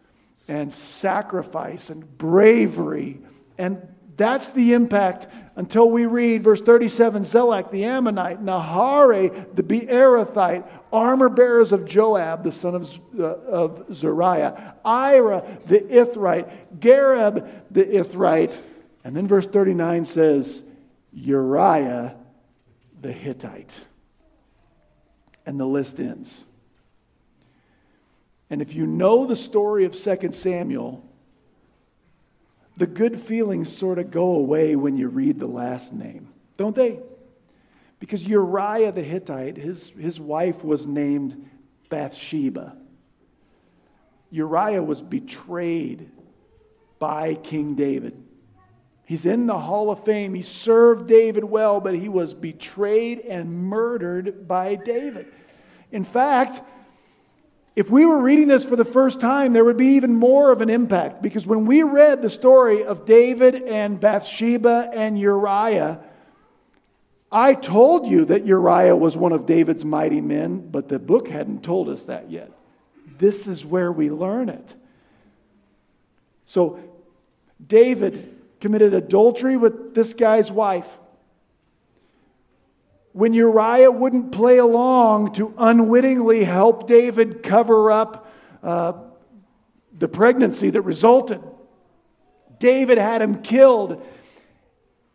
and 0.48 0.72
sacrifice 0.72 1.90
and 1.90 2.18
bravery. 2.18 3.20
And 3.58 3.86
that's 4.16 4.50
the 4.50 4.72
impact 4.74 5.26
until 5.56 5.90
we 5.90 6.06
read 6.06 6.42
verse 6.44 6.60
37 6.60 7.22
Zelek 7.22 7.70
the 7.70 7.84
Ammonite, 7.84 8.42
Naharai 8.42 9.54
the 9.54 9.62
Beerothite, 9.62 10.66
armor 10.92 11.28
bearers 11.28 11.72
of 11.72 11.84
Joab, 11.84 12.44
the 12.44 12.52
son 12.52 12.74
of, 12.74 13.00
uh, 13.18 13.22
of 13.22 13.94
Zeruiah, 13.94 14.76
Ira 14.84 15.58
the 15.66 15.80
Ithrite, 15.80 16.50
Gareb 16.78 17.48
the 17.70 17.84
Ithrite. 17.84 18.56
And 19.04 19.16
then 19.16 19.26
verse 19.26 19.46
39 19.46 20.06
says, 20.06 20.62
Uriah 21.12 22.16
the 23.00 23.12
Hittite. 23.12 23.80
And 25.44 25.58
the 25.58 25.66
list 25.66 25.98
ends. 25.98 26.44
And 28.52 28.60
if 28.60 28.74
you 28.74 28.86
know 28.86 29.24
the 29.24 29.34
story 29.34 29.86
of 29.86 29.94
2 29.94 30.34
Samuel, 30.34 31.02
the 32.76 32.86
good 32.86 33.18
feelings 33.18 33.74
sort 33.74 33.98
of 33.98 34.10
go 34.10 34.32
away 34.32 34.76
when 34.76 34.98
you 34.98 35.08
read 35.08 35.40
the 35.40 35.46
last 35.46 35.94
name, 35.94 36.28
don't 36.58 36.76
they? 36.76 37.00
Because 37.98 38.24
Uriah 38.24 38.92
the 38.92 39.02
Hittite, 39.02 39.56
his, 39.56 39.88
his 39.98 40.20
wife 40.20 40.62
was 40.62 40.86
named 40.86 41.48
Bathsheba. 41.88 42.76
Uriah 44.30 44.82
was 44.82 45.00
betrayed 45.00 46.10
by 46.98 47.36
King 47.36 47.74
David. 47.74 48.22
He's 49.06 49.24
in 49.24 49.46
the 49.46 49.60
Hall 49.60 49.90
of 49.90 50.04
Fame. 50.04 50.34
He 50.34 50.42
served 50.42 51.08
David 51.08 51.44
well, 51.44 51.80
but 51.80 51.94
he 51.94 52.10
was 52.10 52.34
betrayed 52.34 53.20
and 53.20 53.50
murdered 53.50 54.46
by 54.46 54.74
David. 54.74 55.28
In 55.90 56.04
fact, 56.04 56.60
if 57.74 57.90
we 57.90 58.04
were 58.04 58.18
reading 58.18 58.48
this 58.48 58.64
for 58.64 58.76
the 58.76 58.84
first 58.84 59.20
time, 59.20 59.52
there 59.52 59.64
would 59.64 59.78
be 59.78 59.94
even 59.96 60.14
more 60.14 60.52
of 60.52 60.60
an 60.60 60.68
impact 60.68 61.22
because 61.22 61.46
when 61.46 61.64
we 61.64 61.82
read 61.82 62.20
the 62.20 62.28
story 62.28 62.84
of 62.84 63.06
David 63.06 63.54
and 63.54 63.98
Bathsheba 63.98 64.90
and 64.92 65.18
Uriah, 65.18 66.00
I 67.30 67.54
told 67.54 68.06
you 68.06 68.26
that 68.26 68.44
Uriah 68.44 68.94
was 68.94 69.16
one 69.16 69.32
of 69.32 69.46
David's 69.46 69.86
mighty 69.86 70.20
men, 70.20 70.68
but 70.70 70.88
the 70.88 70.98
book 70.98 71.28
hadn't 71.28 71.64
told 71.64 71.88
us 71.88 72.04
that 72.04 72.30
yet. 72.30 72.52
This 73.16 73.46
is 73.46 73.64
where 73.64 73.90
we 73.90 74.10
learn 74.10 74.50
it. 74.50 74.74
So, 76.44 76.78
David 77.66 78.38
committed 78.60 78.92
adultery 78.92 79.56
with 79.56 79.94
this 79.94 80.12
guy's 80.12 80.52
wife 80.52 80.98
when 83.12 83.34
Uriah 83.34 83.90
wouldn't 83.90 84.32
play 84.32 84.58
along 84.58 85.34
to 85.34 85.54
unwittingly 85.58 86.44
help 86.44 86.86
David 86.86 87.42
cover 87.42 87.90
up 87.90 88.32
uh, 88.62 88.94
the 89.96 90.08
pregnancy 90.08 90.70
that 90.70 90.82
resulted. 90.82 91.42
David 92.58 92.98
had 92.98 93.20
him 93.20 93.42
killed. 93.42 94.02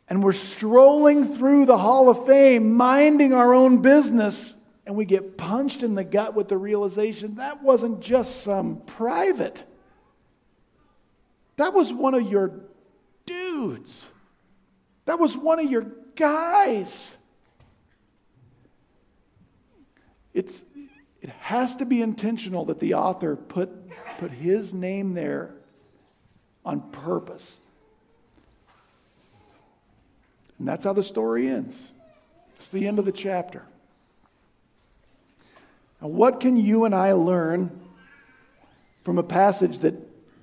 And 0.09 0.23
we're 0.23 0.33
strolling 0.33 1.35
through 1.35 1.65
the 1.65 1.77
Hall 1.77 2.07
of 2.07 2.25
Fame, 2.25 2.73
minding 2.73 3.33
our 3.33 3.53
own 3.53 3.81
business, 3.81 4.53
and 4.85 4.95
we 4.95 5.03
get 5.03 5.37
punched 5.37 5.83
in 5.83 5.95
the 5.95 6.03
gut 6.05 6.33
with 6.33 6.47
the 6.47 6.57
realization 6.57 7.35
that 7.35 7.61
wasn't 7.61 7.99
just 7.99 8.41
some 8.41 8.81
private. 8.85 9.65
That 11.57 11.73
was 11.73 11.91
one 11.91 12.13
of 12.13 12.31
your 12.31 12.61
dudes. 13.25 14.07
That 15.05 15.19
was 15.19 15.35
one 15.35 15.59
of 15.59 15.69
your 15.69 15.87
guys. 16.15 17.16
It's, 20.37 20.63
it 21.19 21.29
has 21.39 21.77
to 21.77 21.85
be 21.85 21.99
intentional 21.99 22.65
that 22.65 22.79
the 22.79 22.93
author 22.93 23.35
put, 23.35 23.71
put 24.19 24.29
his 24.29 24.71
name 24.71 25.15
there 25.15 25.55
on 26.63 26.91
purpose. 26.91 27.57
And 30.59 30.67
that's 30.67 30.85
how 30.85 30.93
the 30.93 31.01
story 31.01 31.49
ends. 31.49 31.89
It's 32.57 32.67
the 32.67 32.87
end 32.87 32.99
of 32.99 33.05
the 33.05 33.11
chapter. 33.11 33.63
Now, 36.03 36.09
what 36.09 36.39
can 36.39 36.55
you 36.55 36.85
and 36.85 36.93
I 36.93 37.13
learn 37.13 37.71
from 39.03 39.17
a 39.17 39.23
passage 39.23 39.79
that, 39.79 39.95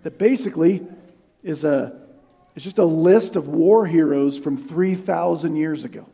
that 0.03 0.19
basically 0.19 0.85
is, 1.45 1.63
a, 1.63 2.01
is 2.57 2.65
just 2.65 2.79
a 2.79 2.85
list 2.85 3.37
of 3.37 3.47
war 3.47 3.87
heroes 3.87 4.37
from 4.37 4.57
3,000 4.57 5.55
years 5.55 5.85
ago? 5.85 6.07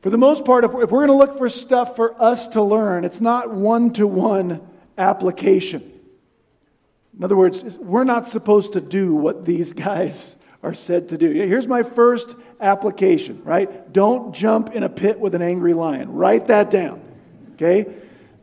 For 0.00 0.10
the 0.10 0.18
most 0.18 0.44
part, 0.44 0.64
if 0.64 0.72
we're 0.72 0.86
going 0.86 1.08
to 1.08 1.14
look 1.14 1.38
for 1.38 1.48
stuff 1.48 1.96
for 1.96 2.20
us 2.22 2.48
to 2.48 2.62
learn, 2.62 3.04
it's 3.04 3.20
not 3.20 3.50
one 3.52 3.92
to 3.94 4.06
one 4.06 4.60
application. 4.96 5.92
In 7.16 7.24
other 7.24 7.36
words, 7.36 7.76
we're 7.78 8.04
not 8.04 8.28
supposed 8.28 8.74
to 8.74 8.80
do 8.80 9.14
what 9.14 9.44
these 9.44 9.72
guys 9.74 10.34
are 10.62 10.74
said 10.74 11.08
to 11.10 11.18
do. 11.18 11.30
Here's 11.30 11.66
my 11.66 11.82
first 11.82 12.34
application, 12.60 13.42
right? 13.44 13.92
Don't 13.92 14.34
jump 14.34 14.72
in 14.74 14.82
a 14.82 14.88
pit 14.88 15.18
with 15.18 15.34
an 15.34 15.42
angry 15.42 15.74
lion. 15.74 16.12
Write 16.12 16.48
that 16.48 16.70
down, 16.70 17.00
okay? 17.54 17.86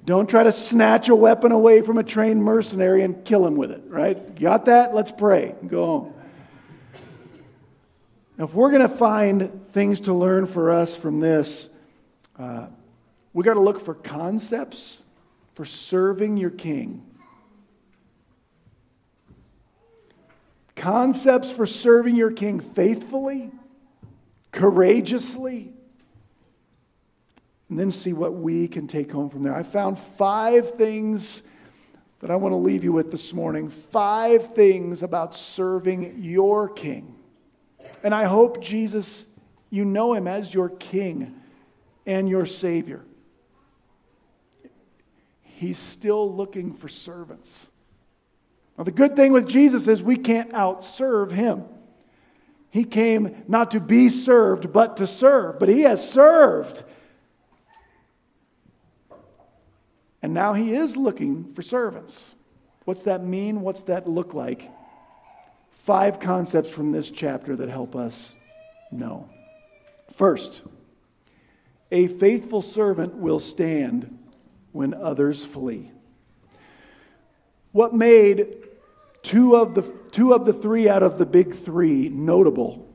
Don't 0.05 0.29
try 0.29 0.43
to 0.43 0.51
snatch 0.51 1.09
a 1.09 1.15
weapon 1.15 1.51
away 1.51 1.81
from 1.81 1.97
a 1.97 2.03
trained 2.03 2.43
mercenary 2.43 3.01
and 3.01 3.25
kill 3.25 3.45
him 3.45 3.55
with 3.55 3.71
it, 3.71 3.83
right? 3.87 4.39
Got 4.39 4.65
that? 4.65 4.93
Let's 4.93 5.11
pray 5.11 5.55
and 5.59 5.69
go 5.69 5.85
home. 5.85 6.13
Now, 8.37 8.43
if 8.45 8.53
we're 8.53 8.69
going 8.69 8.81
to 8.81 8.97
find 8.97 9.65
things 9.71 10.01
to 10.01 10.13
learn 10.13 10.45
for 10.45 10.69
us 10.69 10.93
from 10.93 11.21
this, 11.21 11.69
uh, 12.37 12.67
we 13.33 13.43
got 13.43 13.53
to 13.53 13.61
look 13.61 13.83
for 13.83 13.93
concepts 13.93 15.01
for 15.53 15.63
serving 15.63 16.35
your 16.35 16.49
king. 16.49 17.05
Concepts 20.75 21.49
for 21.49 21.65
serving 21.65 22.17
your 22.17 22.31
king 22.31 22.59
faithfully, 22.59 23.51
courageously, 24.51 25.71
and 27.69 27.79
then 27.79 27.89
see 27.89 28.11
what 28.11 28.33
we 28.33 28.67
can 28.67 28.85
take 28.87 29.13
home 29.13 29.29
from 29.29 29.43
there. 29.43 29.55
I 29.55 29.63
found 29.63 29.97
five 29.97 30.75
things 30.75 31.41
that 32.19 32.29
I 32.29 32.35
want 32.35 32.51
to 32.51 32.57
leave 32.57 32.83
you 32.83 32.91
with 32.91 33.11
this 33.11 33.31
morning. 33.31 33.69
Five 33.69 34.53
things 34.53 35.03
about 35.03 35.35
serving 35.35 36.21
your 36.21 36.67
king. 36.67 37.15
And 38.03 38.13
I 38.13 38.25
hope, 38.25 38.61
Jesus, 38.61 39.25
you 39.69 39.85
know 39.85 40.13
him 40.13 40.27
as 40.27 40.53
your 40.53 40.69
king 40.69 41.35
and 42.05 42.29
your 42.29 42.45
savior. 42.45 43.03
He's 45.41 45.79
still 45.79 46.33
looking 46.33 46.73
for 46.73 46.87
servants. 46.89 47.67
Now, 48.77 48.83
the 48.83 48.91
good 48.91 49.15
thing 49.15 49.31
with 49.31 49.47
Jesus 49.47 49.87
is 49.87 50.03
we 50.03 50.17
can't 50.17 50.51
outserve 50.51 51.31
him. 51.31 51.63
He 52.69 52.83
came 52.83 53.43
not 53.47 53.71
to 53.71 53.79
be 53.79 54.09
served, 54.09 54.73
but 54.73 54.97
to 54.97 55.07
serve. 55.07 55.59
But 55.59 55.69
he 55.69 55.81
has 55.81 56.07
served. 56.07 56.83
And 60.21 60.33
now 60.33 60.53
he 60.53 60.75
is 60.75 60.97
looking 60.97 61.53
for 61.53 61.61
servants. 61.61 62.35
What's 62.83 63.03
that 63.03 63.23
mean? 63.23 63.61
What's 63.61 63.83
that 63.83 64.09
look 64.09 64.33
like? 64.33 64.69
Five 65.85 66.19
concepts 66.19 66.71
from 66.71 66.91
this 66.91 67.11
chapter 67.11 67.55
that 67.55 67.69
help 67.69 67.95
us 67.95 68.35
know. 68.91 69.29
First, 70.15 70.63
a 71.91 72.07
faithful 72.07 72.63
servant 72.63 73.13
will 73.13 73.39
stand 73.39 74.17
when 74.71 74.95
others 74.95 75.45
flee. 75.45 75.91
What 77.71 77.93
made 77.93 78.47
two 79.21 79.55
of 79.55 79.75
the, 79.75 79.83
two 80.11 80.33
of 80.33 80.45
the 80.45 80.53
three 80.53 80.89
out 80.89 81.03
of 81.03 81.19
the 81.19 81.25
big 81.25 81.53
three 81.53 82.09
notable? 82.09 82.91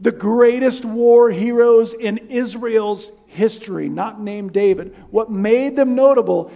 The 0.00 0.12
greatest 0.12 0.84
war 0.84 1.30
heroes 1.30 1.94
in 1.94 2.18
Israel's 2.18 3.12
history, 3.26 3.88
not 3.88 4.20
named 4.20 4.52
David, 4.52 4.96
what 5.10 5.30
made 5.30 5.76
them 5.76 5.94
notable 5.94 6.50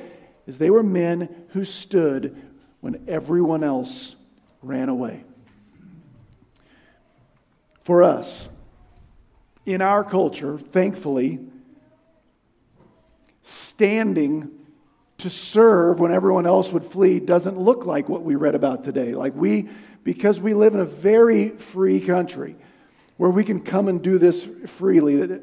is 0.49 0.59
they 0.59 0.71
were 0.71 0.83
men 0.83 1.29
who 1.51 1.65
stood 1.65 2.37
when 2.81 3.05
everyone 3.07 3.63
else 3.63 4.17
ran 4.63 4.89
away. 4.89 5.25
For 7.83 8.03
us, 8.03 8.49
in 9.67 9.83
our 9.83 10.05
culture, 10.05 10.59
thankfully, 10.59 11.41
standing 13.43 14.51
to 15.19 15.31
serve 15.31 16.01
when 16.01 16.13
everyone 16.13 16.47
else 16.47 16.73
would 16.73 16.85
flee 16.85 17.21
doesn't 17.21 17.59
look 17.59 17.85
like 17.85 18.09
what 18.09 18.23
we 18.23 18.35
read 18.35 18.55
about 18.55 18.85
today. 18.85 19.15
Like 19.15 19.35
we, 19.35 19.69
because 20.05 20.41
we 20.41 20.55
live 20.55 20.75
in 20.75 20.81
a 20.81 20.85
very 20.85 21.51
free 21.51 22.01
country 22.01 22.57
where 23.17 23.31
we 23.31 23.45
can 23.45 23.61
come 23.61 23.89
and 23.89 24.03
do 24.03 24.19
this 24.19 24.47
freely, 24.67 25.17
that 25.27 25.43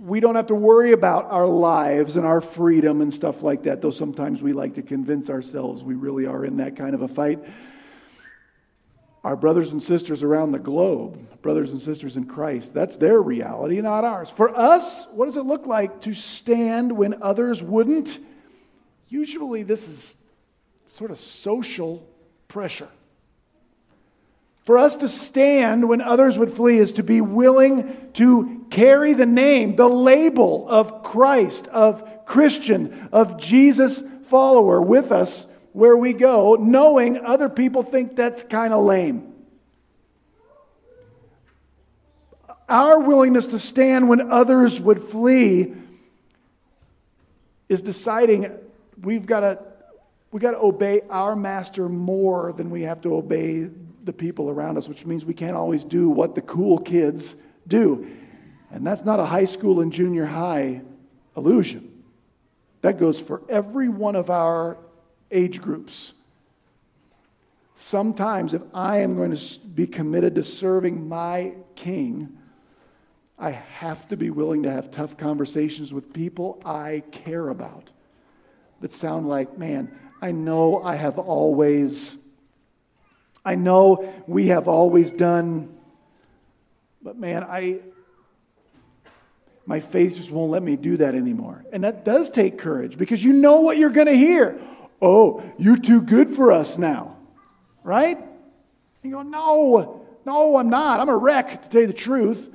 we 0.00 0.20
don't 0.20 0.34
have 0.34 0.46
to 0.46 0.54
worry 0.54 0.92
about 0.92 1.30
our 1.30 1.46
lives 1.46 2.16
and 2.16 2.24
our 2.24 2.40
freedom 2.40 3.02
and 3.02 3.12
stuff 3.12 3.42
like 3.42 3.64
that, 3.64 3.82
though 3.82 3.90
sometimes 3.90 4.40
we 4.40 4.52
like 4.52 4.74
to 4.74 4.82
convince 4.82 5.28
ourselves 5.28 5.82
we 5.82 5.94
really 5.94 6.24
are 6.24 6.44
in 6.44 6.56
that 6.56 6.76
kind 6.76 6.94
of 6.94 7.02
a 7.02 7.08
fight. 7.08 7.38
Our 9.24 9.36
brothers 9.36 9.72
and 9.72 9.82
sisters 9.82 10.22
around 10.22 10.52
the 10.52 10.58
globe, 10.58 11.40
brothers 11.42 11.70
and 11.70 11.80
sisters 11.80 12.16
in 12.16 12.26
Christ, 12.26 12.72
that's 12.72 12.96
their 12.96 13.20
reality, 13.20 13.80
not 13.80 14.04
ours. 14.04 14.30
For 14.30 14.56
us, 14.56 15.06
what 15.12 15.26
does 15.26 15.36
it 15.36 15.42
look 15.42 15.66
like 15.66 16.02
to 16.02 16.14
stand 16.14 16.92
when 16.92 17.20
others 17.22 17.62
wouldn't? 17.62 18.18
Usually, 19.08 19.62
this 19.62 19.88
is 19.88 20.16
sort 20.86 21.10
of 21.10 21.18
social 21.18 22.06
pressure. 22.46 22.88
For 24.64 24.78
us 24.78 24.96
to 24.96 25.08
stand 25.08 25.88
when 25.88 26.02
others 26.02 26.38
would 26.38 26.54
flee 26.54 26.78
is 26.78 26.92
to 26.92 27.02
be 27.02 27.20
willing 27.20 28.10
to 28.14 28.66
carry 28.70 29.14
the 29.14 29.26
name, 29.26 29.76
the 29.76 29.88
label 29.88 30.68
of 30.68 31.02
Christ, 31.02 31.66
of 31.68 32.26
Christian, 32.26 33.08
of 33.10 33.40
Jesus 33.40 34.02
follower 34.26 34.80
with 34.80 35.10
us 35.10 35.46
where 35.72 35.96
we 35.96 36.12
go, 36.12 36.56
knowing 36.56 37.24
other 37.24 37.48
people 37.48 37.82
think 37.82 38.16
that's 38.16 38.42
kind 38.44 38.72
of 38.72 38.84
lame. 38.84 39.32
Our 42.68 43.00
willingness 43.00 43.46
to 43.48 43.58
stand 43.58 44.08
when 44.08 44.30
others 44.30 44.80
would 44.80 45.02
flee 45.02 45.74
is 47.68 47.82
deciding 47.82 48.50
we've 49.02 49.26
got 49.26 49.40
to 49.40 49.58
we 50.30 50.40
got 50.40 50.50
to 50.50 50.58
obey 50.58 51.00
our 51.08 51.34
master 51.34 51.88
more 51.88 52.52
than 52.52 52.68
we 52.68 52.82
have 52.82 53.00
to 53.02 53.14
obey 53.14 53.70
the 54.04 54.12
people 54.12 54.50
around 54.50 54.76
us, 54.76 54.86
which 54.86 55.06
means 55.06 55.24
we 55.24 55.32
can't 55.32 55.56
always 55.56 55.84
do 55.84 56.10
what 56.10 56.34
the 56.34 56.42
cool 56.42 56.78
kids 56.78 57.34
do. 57.66 58.06
And 58.70 58.86
that's 58.86 59.04
not 59.04 59.20
a 59.20 59.24
high 59.24 59.46
school 59.46 59.80
and 59.80 59.90
junior 59.90 60.26
high 60.26 60.82
illusion. 61.36 62.02
That 62.82 62.98
goes 62.98 63.18
for 63.18 63.42
every 63.48 63.88
one 63.88 64.16
of 64.16 64.28
our 64.28 64.76
age 65.30 65.60
groups. 65.60 66.12
Sometimes, 67.74 68.54
if 68.54 68.62
I 68.74 68.98
am 68.98 69.14
going 69.16 69.36
to 69.36 69.58
be 69.60 69.86
committed 69.86 70.34
to 70.34 70.44
serving 70.44 71.08
my 71.08 71.54
king, 71.76 72.36
I 73.38 73.50
have 73.50 74.08
to 74.08 74.16
be 74.16 74.30
willing 74.30 74.64
to 74.64 74.72
have 74.72 74.90
tough 74.90 75.16
conversations 75.16 75.92
with 75.92 76.12
people 76.12 76.60
I 76.64 77.04
care 77.12 77.48
about 77.48 77.90
that 78.80 78.92
sound 78.92 79.28
like, 79.28 79.58
man, 79.58 79.96
I 80.20 80.32
know 80.32 80.82
I 80.82 80.96
have 80.96 81.18
always, 81.18 82.16
I 83.44 83.54
know 83.54 84.12
we 84.26 84.48
have 84.48 84.68
always 84.68 85.10
done, 85.10 85.76
but 87.02 87.16
man, 87.16 87.44
I, 87.44 87.78
my 89.66 89.80
faith 89.80 90.16
just 90.16 90.30
won't 90.30 90.50
let 90.50 90.62
me 90.62 90.76
do 90.76 90.96
that 90.98 91.14
anymore. 91.14 91.64
And 91.72 91.84
that 91.84 92.04
does 92.04 92.30
take 92.30 92.58
courage 92.58 92.98
because 92.98 93.22
you 93.22 93.32
know 93.32 93.60
what 93.60 93.78
you're 93.78 93.90
going 93.90 94.06
to 94.06 94.16
hear. 94.16 94.60
Oh, 95.00 95.42
you're 95.58 95.76
too 95.76 96.02
good 96.02 96.34
for 96.34 96.50
us 96.50 96.76
now, 96.76 97.16
right? 97.84 98.18
You 99.02 99.12
go, 99.12 99.22
no, 99.22 100.06
no, 100.26 100.56
I'm 100.56 100.70
not. 100.70 101.00
I'm 101.00 101.08
a 101.08 101.16
wreck, 101.16 101.62
to 101.62 101.68
tell 101.68 101.80
you 101.82 101.86
the 101.86 101.92
truth. 101.92 102.50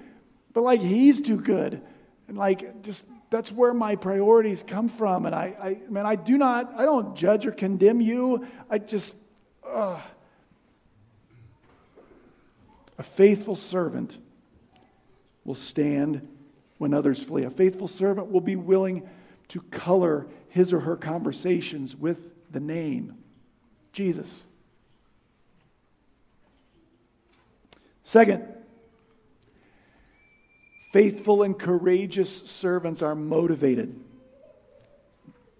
But 0.53 0.61
like, 0.61 0.81
he's 0.81 1.21
too 1.21 1.37
good. 1.37 1.81
And 2.27 2.37
like, 2.37 2.83
just 2.83 3.07
that's 3.29 3.51
where 3.51 3.73
my 3.73 3.95
priorities 3.95 4.63
come 4.65 4.89
from. 4.89 5.25
And 5.25 5.33
I, 5.33 5.55
I 5.59 5.91
man, 5.91 6.05
I 6.05 6.15
do 6.15 6.37
not, 6.37 6.73
I 6.77 6.85
don't 6.85 7.15
judge 7.15 7.45
or 7.45 7.51
condemn 7.51 8.01
you. 8.01 8.45
I 8.69 8.77
just, 8.77 9.15
uh, 9.67 9.99
a 12.97 13.03
faithful 13.03 13.55
servant 13.55 14.17
will 15.45 15.55
stand 15.55 16.27
when 16.77 16.93
others 16.93 17.23
flee. 17.23 17.43
A 17.43 17.49
faithful 17.49 17.87
servant 17.87 18.31
will 18.31 18.41
be 18.41 18.55
willing 18.55 19.09
to 19.47 19.61
color 19.71 20.27
his 20.49 20.71
or 20.71 20.81
her 20.81 20.95
conversations 20.95 21.95
with 21.95 22.32
the 22.53 22.59
name 22.59 23.17
Jesus. 23.91 24.43
Second, 28.03 28.47
Faithful 30.93 31.41
and 31.41 31.57
courageous 31.57 32.47
servants 32.47 33.01
are 33.01 33.15
motivated 33.15 33.99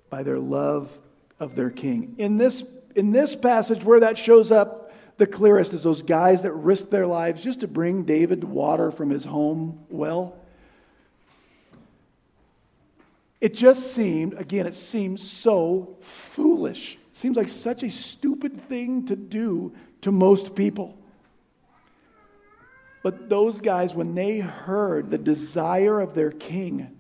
by 0.08 0.22
their 0.22 0.38
love 0.38 0.96
of 1.40 1.56
their 1.56 1.72
king. 1.72 2.14
In 2.20 2.38
this, 2.38 2.64
in 2.96 3.12
this 3.12 3.36
passage, 3.36 3.84
where 3.84 4.00
that 4.02 4.16
shows 4.16 4.52
up 4.52 4.94
the 5.18 5.26
clearest 5.26 5.74
is 5.74 5.82
those 5.82 6.04
guys 6.04 6.44
that 6.44 6.52
risked 6.52 6.92
their 6.92 7.08
lives 7.08 7.42
just 7.42 7.62
to 7.62 7.68
bring 7.68 8.04
David 8.04 8.44
water 8.44 8.92
from 8.92 9.10
his 9.10 9.26
home 9.26 9.86
well. 9.90 10.38
It 13.44 13.56
just 13.56 13.92
seemed, 13.92 14.36
again, 14.36 14.66
it 14.66 14.74
seems 14.74 15.22
so 15.30 15.98
foolish. 16.00 16.94
It 16.94 17.16
seems 17.18 17.36
like 17.36 17.50
such 17.50 17.84
a 17.84 17.90
stupid 17.90 18.70
thing 18.70 19.06
to 19.08 19.18
do 19.18 19.74
to 20.00 20.14
most 20.14 20.56
people. 20.56 20.98
But 23.04 23.28
those 23.28 23.60
guys, 23.60 23.94
when 23.94 24.16
they 24.16 24.40
heard 24.40 25.10
the 25.10 25.18
desire 25.18 26.00
of 26.00 26.14
their 26.14 26.32
king, 26.32 26.98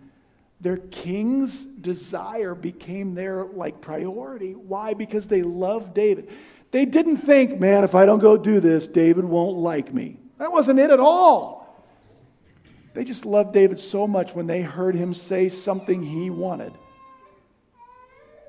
their 0.59 0.75
king's 0.75 1.63
desire 1.63 2.55
became 2.55 3.15
their 3.15 3.45
like 3.45 3.79
priority. 3.79 4.51
Why? 4.51 4.95
Because 4.95 5.27
they 5.27 5.43
loved 5.43 5.93
David. 5.93 6.29
They 6.71 6.83
didn't 6.83 7.19
think, 7.19 7.57
man, 7.57 7.85
if 7.85 7.95
I 7.95 8.05
don't 8.05 8.19
go 8.19 8.35
do 8.35 8.59
this, 8.59 8.85
David 8.85 9.23
won't 9.23 9.59
like 9.59 9.93
me. 9.93 10.17
That 10.39 10.51
wasn't 10.51 10.79
it 10.79 10.91
at 10.91 10.99
all. 10.99 11.62
They 12.93 13.03
just 13.03 13.25
loved 13.25 13.53
David 13.53 13.79
so 13.79 14.07
much 14.07 14.35
when 14.35 14.47
they 14.47 14.61
heard 14.61 14.95
him 14.95 15.13
say 15.13 15.49
something 15.49 16.03
he 16.03 16.29
wanted. 16.29 16.73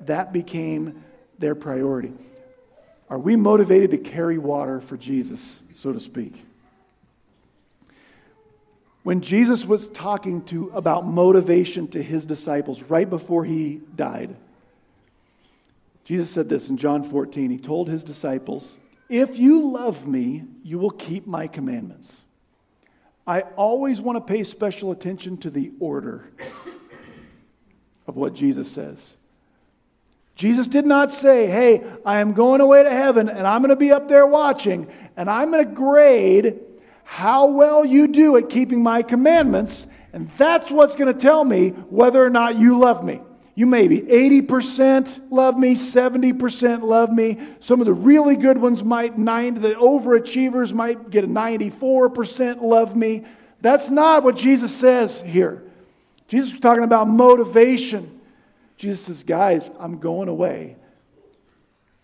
That 0.01 0.31
became 0.31 1.03
their 1.39 1.55
priority. 1.55 2.13
Are 3.09 3.19
we 3.19 3.35
motivated 3.35 3.91
to 3.91 3.97
carry 3.97 4.37
water 4.37 4.81
for 4.81 4.97
Jesus, 4.97 5.59
so 5.75 5.93
to 5.93 5.99
speak? 5.99 6.45
When 9.03 9.21
Jesus 9.21 9.65
was 9.65 9.89
talking 9.89 10.43
to 10.45 10.71
about 10.73 11.05
motivation 11.05 11.87
to 11.89 12.01
his 12.01 12.25
disciples 12.25 12.81
right 12.83 13.07
before 13.07 13.45
he 13.45 13.81
died, 13.95 14.35
Jesus 16.03 16.29
said 16.31 16.49
this 16.49 16.69
in 16.69 16.77
John 16.77 17.03
14. 17.03 17.51
He 17.51 17.57
told 17.57 17.87
his 17.87 18.03
disciples, 18.03 18.79
If 19.09 19.37
you 19.37 19.69
love 19.69 20.07
me, 20.07 20.45
you 20.63 20.79
will 20.79 20.91
keep 20.91 21.27
my 21.27 21.47
commandments. 21.47 22.24
I 23.27 23.41
always 23.41 24.01
want 24.01 24.17
to 24.17 24.33
pay 24.33 24.43
special 24.43 24.91
attention 24.91 25.37
to 25.37 25.49
the 25.49 25.71
order 25.79 26.29
of 28.07 28.15
what 28.15 28.33
Jesus 28.33 28.71
says. 28.71 29.15
Jesus 30.35 30.67
did 30.67 30.85
not 30.85 31.13
say, 31.13 31.47
Hey, 31.47 31.83
I 32.05 32.19
am 32.19 32.33
going 32.33 32.61
away 32.61 32.83
to 32.83 32.89
heaven 32.89 33.29
and 33.29 33.47
I'm 33.47 33.61
going 33.61 33.69
to 33.69 33.75
be 33.75 33.91
up 33.91 34.09
there 34.09 34.27
watching 34.27 34.87
and 35.15 35.29
I'm 35.29 35.51
going 35.51 35.65
to 35.65 35.71
grade 35.71 36.59
how 37.05 37.45
well 37.47 37.85
you 37.85 38.07
do 38.07 38.35
at 38.35 38.49
keeping 38.49 38.81
my 38.81 39.03
commandments, 39.03 39.85
and 40.11 40.29
that's 40.37 40.71
what's 40.71 40.95
going 40.95 41.13
to 41.13 41.19
tell 41.19 41.45
me 41.45 41.69
whether 41.69 42.21
or 42.21 42.31
not 42.31 42.57
you 42.57 42.79
love 42.79 43.05
me. 43.05 43.21
You 43.57 43.65
may 43.65 43.87
be 43.87 44.01
80% 44.01 45.31
love 45.31 45.57
me, 45.57 45.75
70% 45.75 46.83
love 46.83 47.09
me. 47.09 47.39
Some 47.61 47.79
of 47.79 47.85
the 47.85 47.93
really 47.93 48.35
good 48.35 48.57
ones 48.57 48.83
might, 48.83 49.17
90, 49.17 49.61
the 49.61 49.75
overachievers 49.75 50.73
might 50.73 51.09
get 51.09 51.23
a 51.23 51.27
94% 51.27 52.61
love 52.61 52.97
me. 52.97 53.23
That's 53.61 53.89
not 53.89 54.23
what 54.23 54.35
Jesus 54.35 54.75
says 54.75 55.21
here. 55.21 55.63
Jesus 56.27 56.51
was 56.51 56.59
talking 56.59 56.83
about 56.83 57.07
motivation. 57.07 58.19
Jesus 58.77 59.05
says, 59.05 59.23
Guys, 59.23 59.71
I'm 59.79 59.99
going 59.99 60.27
away. 60.27 60.75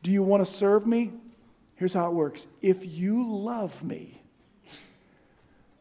Do 0.03 0.09
you 0.09 0.23
want 0.23 0.45
to 0.45 0.51
serve 0.51 0.87
me? 0.87 1.11
Here's 1.75 1.93
how 1.93 2.07
it 2.07 2.13
works 2.13 2.47
if 2.61 2.85
you 2.85 3.29
love 3.29 3.83
me, 3.83 4.21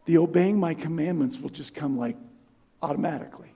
the 0.06 0.18
obeying 0.18 0.58
my 0.58 0.74
commandments 0.74 1.38
will 1.38 1.50
just 1.50 1.74
come 1.74 1.96
like 1.96 2.16
automatically. 2.82 3.49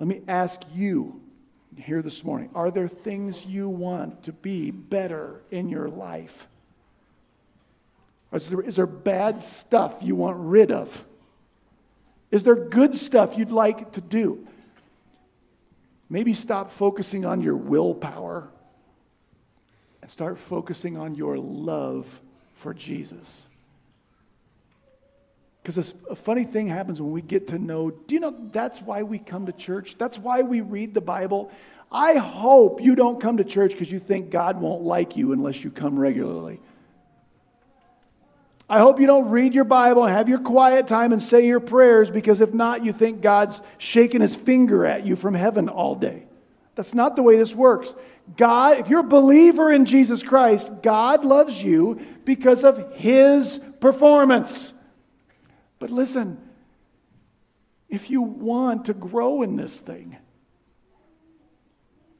Let 0.00 0.08
me 0.08 0.22
ask 0.26 0.62
you 0.74 1.20
here 1.76 2.00
this 2.02 2.24
morning 2.24 2.48
are 2.54 2.70
there 2.70 2.88
things 2.88 3.44
you 3.44 3.68
want 3.68 4.24
to 4.24 4.32
be 4.32 4.70
better 4.70 5.42
in 5.50 5.68
your 5.68 5.88
life? 5.88 6.48
Is 8.32 8.48
there, 8.48 8.62
is 8.62 8.76
there 8.76 8.86
bad 8.86 9.42
stuff 9.42 9.96
you 10.00 10.16
want 10.16 10.38
rid 10.38 10.72
of? 10.72 11.04
Is 12.30 12.44
there 12.44 12.54
good 12.54 12.96
stuff 12.96 13.36
you'd 13.36 13.50
like 13.50 13.92
to 13.92 14.00
do? 14.00 14.46
Maybe 16.08 16.32
stop 16.32 16.72
focusing 16.72 17.26
on 17.26 17.42
your 17.42 17.56
willpower 17.56 18.48
and 20.00 20.10
start 20.10 20.38
focusing 20.38 20.96
on 20.96 21.14
your 21.14 21.36
love 21.36 22.06
for 22.54 22.72
Jesus. 22.72 23.46
Because 25.62 25.94
a 26.08 26.16
funny 26.16 26.44
thing 26.44 26.68
happens 26.68 27.00
when 27.00 27.12
we 27.12 27.20
get 27.20 27.48
to 27.48 27.58
know, 27.58 27.90
do 27.90 28.14
you 28.14 28.20
know 28.20 28.34
that's 28.50 28.80
why 28.80 29.02
we 29.02 29.18
come 29.18 29.46
to 29.46 29.52
church? 29.52 29.96
That's 29.98 30.18
why 30.18 30.40
we 30.42 30.62
read 30.62 30.94
the 30.94 31.02
Bible. 31.02 31.50
I 31.92 32.14
hope 32.14 32.80
you 32.80 32.94
don't 32.94 33.20
come 33.20 33.36
to 33.38 33.44
church 33.44 33.72
because 33.72 33.90
you 33.90 33.98
think 33.98 34.30
God 34.30 34.60
won't 34.60 34.82
like 34.82 35.16
you 35.16 35.32
unless 35.32 35.62
you 35.62 35.70
come 35.70 35.98
regularly. 35.98 36.60
I 38.70 38.78
hope 38.78 39.00
you 39.00 39.06
don't 39.06 39.30
read 39.30 39.52
your 39.52 39.64
Bible 39.64 40.04
and 40.04 40.14
have 40.14 40.28
your 40.28 40.38
quiet 40.38 40.86
time 40.86 41.12
and 41.12 41.20
say 41.20 41.44
your 41.44 41.58
prayers 41.58 42.08
because 42.08 42.40
if 42.40 42.54
not, 42.54 42.84
you 42.84 42.92
think 42.92 43.20
God's 43.20 43.60
shaking 43.78 44.20
his 44.20 44.36
finger 44.36 44.86
at 44.86 45.04
you 45.04 45.16
from 45.16 45.34
heaven 45.34 45.68
all 45.68 45.96
day. 45.96 46.26
That's 46.76 46.94
not 46.94 47.16
the 47.16 47.22
way 47.22 47.36
this 47.36 47.54
works. 47.54 47.92
God, 48.36 48.78
if 48.78 48.88
you're 48.88 49.00
a 49.00 49.02
believer 49.02 49.72
in 49.72 49.86
Jesus 49.86 50.22
Christ, 50.22 50.70
God 50.82 51.24
loves 51.24 51.60
you 51.60 52.00
because 52.24 52.62
of 52.62 52.94
his 52.94 53.60
performance. 53.80 54.72
But 55.80 55.90
listen, 55.90 56.38
if 57.88 58.08
you 58.08 58.22
want 58.22 58.84
to 58.84 58.94
grow 58.94 59.42
in 59.42 59.56
this 59.56 59.80
thing, 59.80 60.16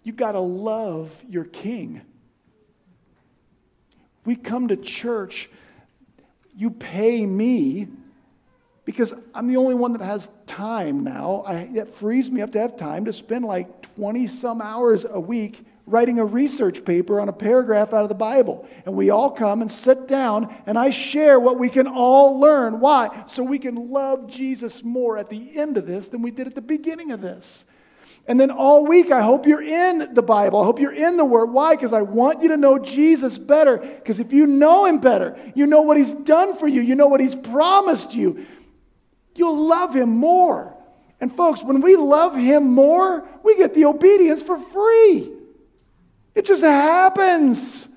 you 0.02 0.12
got 0.12 0.32
to 0.32 0.40
love 0.40 1.12
your 1.28 1.44
king. 1.44 2.00
We 4.24 4.34
come 4.34 4.68
to 4.68 4.76
church, 4.76 5.48
you 6.56 6.70
pay 6.70 7.24
me 7.24 7.88
because 8.84 9.12
I'm 9.34 9.46
the 9.46 9.58
only 9.58 9.74
one 9.74 9.92
that 9.92 10.02
has 10.02 10.28
time 10.46 11.04
now. 11.04 11.44
I, 11.46 11.70
it 11.74 11.94
frees 11.96 12.30
me 12.30 12.40
up 12.40 12.52
to 12.52 12.60
have 12.60 12.76
time 12.76 13.04
to 13.04 13.12
spend 13.12 13.44
like 13.44 13.94
20 13.94 14.26
some 14.26 14.60
hours 14.60 15.06
a 15.08 15.20
week 15.20 15.64
writing 15.90 16.18
a 16.18 16.24
research 16.24 16.84
paper 16.84 17.20
on 17.20 17.28
a 17.28 17.32
paragraph 17.32 17.92
out 17.92 18.02
of 18.02 18.08
the 18.08 18.14
Bible. 18.14 18.66
And 18.86 18.94
we 18.94 19.10
all 19.10 19.30
come 19.30 19.60
and 19.60 19.70
sit 19.70 20.06
down, 20.06 20.54
and 20.66 20.78
I 20.78 20.90
share 20.90 21.38
what 21.40 21.58
we 21.58 21.68
can 21.68 21.86
all 21.86 22.38
learn. 22.38 22.80
Why? 22.80 23.24
So 23.26 23.42
we 23.42 23.58
can 23.58 23.90
love 23.90 24.28
Jesus 24.28 24.82
more 24.82 25.18
at 25.18 25.28
the 25.28 25.56
end 25.56 25.76
of 25.76 25.86
this 25.86 26.08
than 26.08 26.22
we 26.22 26.30
did 26.30 26.46
at 26.46 26.54
the 26.54 26.60
beginning 26.60 27.10
of 27.10 27.20
this. 27.20 27.64
And 28.26 28.38
then 28.38 28.50
all 28.50 28.86
week, 28.86 29.10
I 29.10 29.22
hope 29.22 29.46
you're 29.46 29.62
in 29.62 30.14
the 30.14 30.22
Bible. 30.22 30.60
I 30.60 30.64
hope 30.64 30.78
you're 30.78 30.92
in 30.92 31.16
the 31.16 31.24
Word. 31.24 31.46
Why? 31.46 31.74
Because 31.74 31.92
I 31.92 32.02
want 32.02 32.42
you 32.42 32.48
to 32.50 32.56
know 32.56 32.78
Jesus 32.78 33.38
better. 33.38 33.78
Because 33.78 34.20
if 34.20 34.32
you 34.32 34.46
know 34.46 34.84
Him 34.84 35.00
better, 35.00 35.36
you 35.54 35.66
know 35.66 35.82
what 35.82 35.96
He's 35.96 36.12
done 36.12 36.56
for 36.56 36.68
you, 36.68 36.80
you 36.80 36.94
know 36.94 37.08
what 37.08 37.20
He's 37.20 37.34
promised 37.34 38.14
you, 38.14 38.46
you'll 39.34 39.66
love 39.66 39.94
Him 39.94 40.10
more. 40.10 40.76
And 41.20 41.34
folks, 41.34 41.62
when 41.62 41.80
we 41.80 41.96
love 41.96 42.36
Him 42.36 42.68
more, 42.68 43.26
we 43.42 43.56
get 43.56 43.74
the 43.74 43.86
obedience 43.86 44.42
for 44.42 44.58
free. 44.58 45.39
It 46.34 46.46
just 46.46 46.62
happens. 46.62 47.88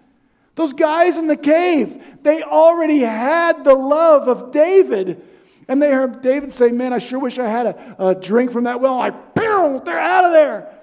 Those 0.55 0.73
guys 0.73 1.17
in 1.17 1.27
the 1.27 1.37
cave, 1.37 2.03
they 2.21 2.43
already 2.43 2.99
had 2.99 3.63
the 3.63 3.73
love 3.73 4.27
of 4.27 4.51
David. 4.51 5.21
And 5.67 5.81
they 5.81 5.91
heard 5.91 6.21
David 6.21 6.53
say, 6.53 6.71
Man, 6.71 6.93
I 6.93 6.97
sure 6.97 7.19
wish 7.19 7.39
I 7.39 7.47
had 7.47 7.67
a, 7.67 8.07
a 8.07 8.15
drink 8.15 8.51
from 8.51 8.65
that 8.65 8.81
well. 8.81 8.97
Like, 8.97 9.33
boom, 9.33 9.81
they're 9.85 9.99
out 9.99 10.25
of 10.25 10.33
there. 10.33 10.73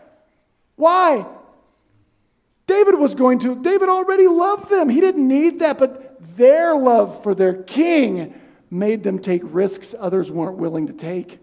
Why? 0.76 1.26
David 2.66 2.98
was 2.98 3.14
going 3.14 3.40
to, 3.40 3.56
David 3.56 3.88
already 3.88 4.28
loved 4.28 4.70
them. 4.70 4.88
He 4.88 5.00
didn't 5.00 5.26
need 5.26 5.58
that, 5.58 5.76
but 5.76 6.16
their 6.36 6.74
love 6.76 7.22
for 7.22 7.34
their 7.34 7.62
king 7.62 8.32
made 8.70 9.02
them 9.02 9.18
take 9.18 9.42
risks 9.44 9.94
others 9.98 10.30
weren't 10.30 10.56
willing 10.56 10.86
to 10.86 10.92
take. 10.92 11.39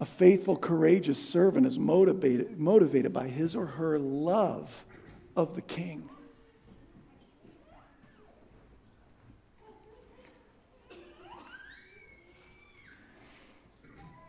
A 0.00 0.06
faithful, 0.06 0.56
courageous 0.56 1.22
servant 1.22 1.66
is 1.66 1.78
motivated, 1.78 2.58
motivated 2.58 3.12
by 3.12 3.28
his 3.28 3.54
or 3.54 3.66
her 3.66 3.98
love 3.98 4.84
of 5.36 5.54
the 5.54 5.60
king. 5.60 6.08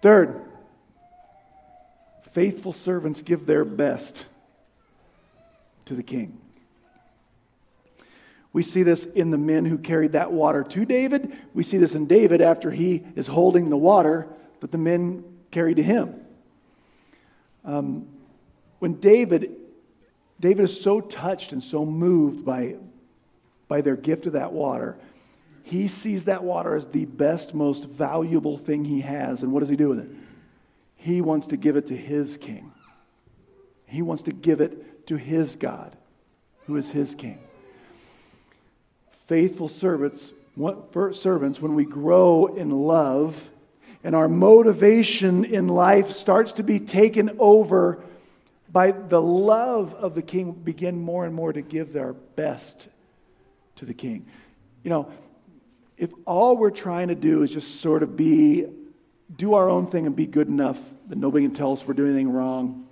Third, 0.02 0.42
faithful 2.32 2.74
servants 2.74 3.22
give 3.22 3.46
their 3.46 3.64
best 3.64 4.26
to 5.86 5.96
the 5.96 6.04
king. 6.04 6.42
We 8.52 8.64
see 8.64 8.84
this 8.84 9.06
in 9.06 9.32
the 9.32 9.38
men 9.38 9.66
who 9.66 9.78
carried 9.78 10.12
that 10.12 10.34
water 10.34 10.64
to 10.64 10.86
David. 10.86 11.32
We 11.54 11.64
see 11.64 11.78
this 11.78 11.96
in 11.96 12.08
David 12.08 12.42
after 12.42 12.72
he 12.72 13.04
is 13.16 13.28
holding 13.28 13.70
the 13.70 13.78
water 13.78 14.28
that 14.60 14.72
the 14.72 14.78
men 14.78 15.24
carried 15.52 15.78
to 15.78 15.84
him. 15.84 16.16
Um, 17.64 18.08
when 18.80 18.96
David, 18.96 19.52
David 20.40 20.64
is 20.64 20.82
so 20.82 21.02
touched 21.02 21.52
and 21.52 21.64
so 21.64 21.86
moved 21.86 22.44
by, 22.44 22.78
by 23.68 23.82
their 23.82 23.96
gift 23.96 24.26
of 24.26 24.34
that 24.34 24.52
water, 24.52 24.98
he 25.64 25.88
sees 25.88 26.26
that 26.26 26.44
water 26.44 26.76
as 26.76 26.88
the 26.88 27.06
best, 27.06 27.54
most 27.54 27.86
valuable 27.86 28.58
thing 28.58 28.86
he 28.86 29.02
has. 29.02 29.44
And 29.44 29.52
what 29.52 29.60
does 29.60 29.70
he 29.70 29.76
do 29.76 29.90
with 29.90 30.00
it? 30.00 30.10
He 30.96 31.22
wants 31.22 31.48
to 31.48 31.58
give 31.58 31.78
it 31.78 31.88
to 31.88 31.96
his 31.96 32.38
king. 32.38 32.72
He 33.86 34.02
wants 34.02 34.24
to 34.24 34.32
give 34.32 34.62
it 34.62 35.08
to 35.08 35.18
his 35.18 35.56
God, 35.56 35.96
who 36.66 36.78
is 36.78 36.92
his 36.92 37.14
king. 37.14 37.40
Faithful 39.28 39.70
servants, 39.70 40.34
servants, 41.14 41.62
when 41.62 41.76
we 41.76 41.86
grow 41.86 42.48
in 42.48 42.72
love 42.72 43.51
and 44.04 44.16
our 44.16 44.28
motivation 44.28 45.46
in 45.46 45.68
life 45.68 46.12
starts 46.12 46.54
to 46.54 46.64
be 46.64 46.80
taken 46.80 47.36
over 47.40 48.04
by 48.72 48.92
the 48.92 49.22
love 49.22 49.94
of 49.94 50.16
the 50.16 50.22
king, 50.22 50.52
begin 50.52 51.00
more 51.00 51.26
and 51.26 51.36
more 51.36 51.52
to 51.52 51.62
give 51.62 51.94
their 51.94 52.14
best 52.14 52.88
to 53.76 53.86
the 53.86 53.94
king. 53.94 54.26
You 54.84 54.90
know, 54.90 55.12
if 55.98 56.10
all 56.26 56.58
we're 56.58 56.72
trying 56.72 57.10
to 57.10 57.16
do 57.16 57.44
is 57.44 57.52
just 57.52 57.82
sort 57.82 58.02
of 58.02 58.16
be, 58.16 58.66
do 59.36 59.54
our 59.54 59.70
own 59.70 59.88
thing 59.88 60.08
and 60.08 60.16
be 60.16 60.26
good 60.26 60.48
enough 60.48 60.80
that 61.10 61.18
nobody 61.18 61.46
can 61.46 61.54
tell 61.54 61.74
us 61.74 61.86
we're 61.86 61.94
doing 61.94 62.12
anything 62.12 62.32
wrong, 62.32 62.88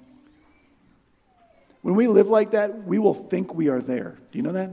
when 1.82 1.96
we 1.96 2.08
live 2.08 2.28
like 2.28 2.52
that, 2.52 2.86
we 2.86 3.00
will 3.00 3.14
think 3.14 3.54
we 3.54 3.70
are 3.70 3.82
there. 3.82 4.18
Do 4.32 4.38
you 4.38 4.44
know 4.44 4.52
that? 4.52 4.70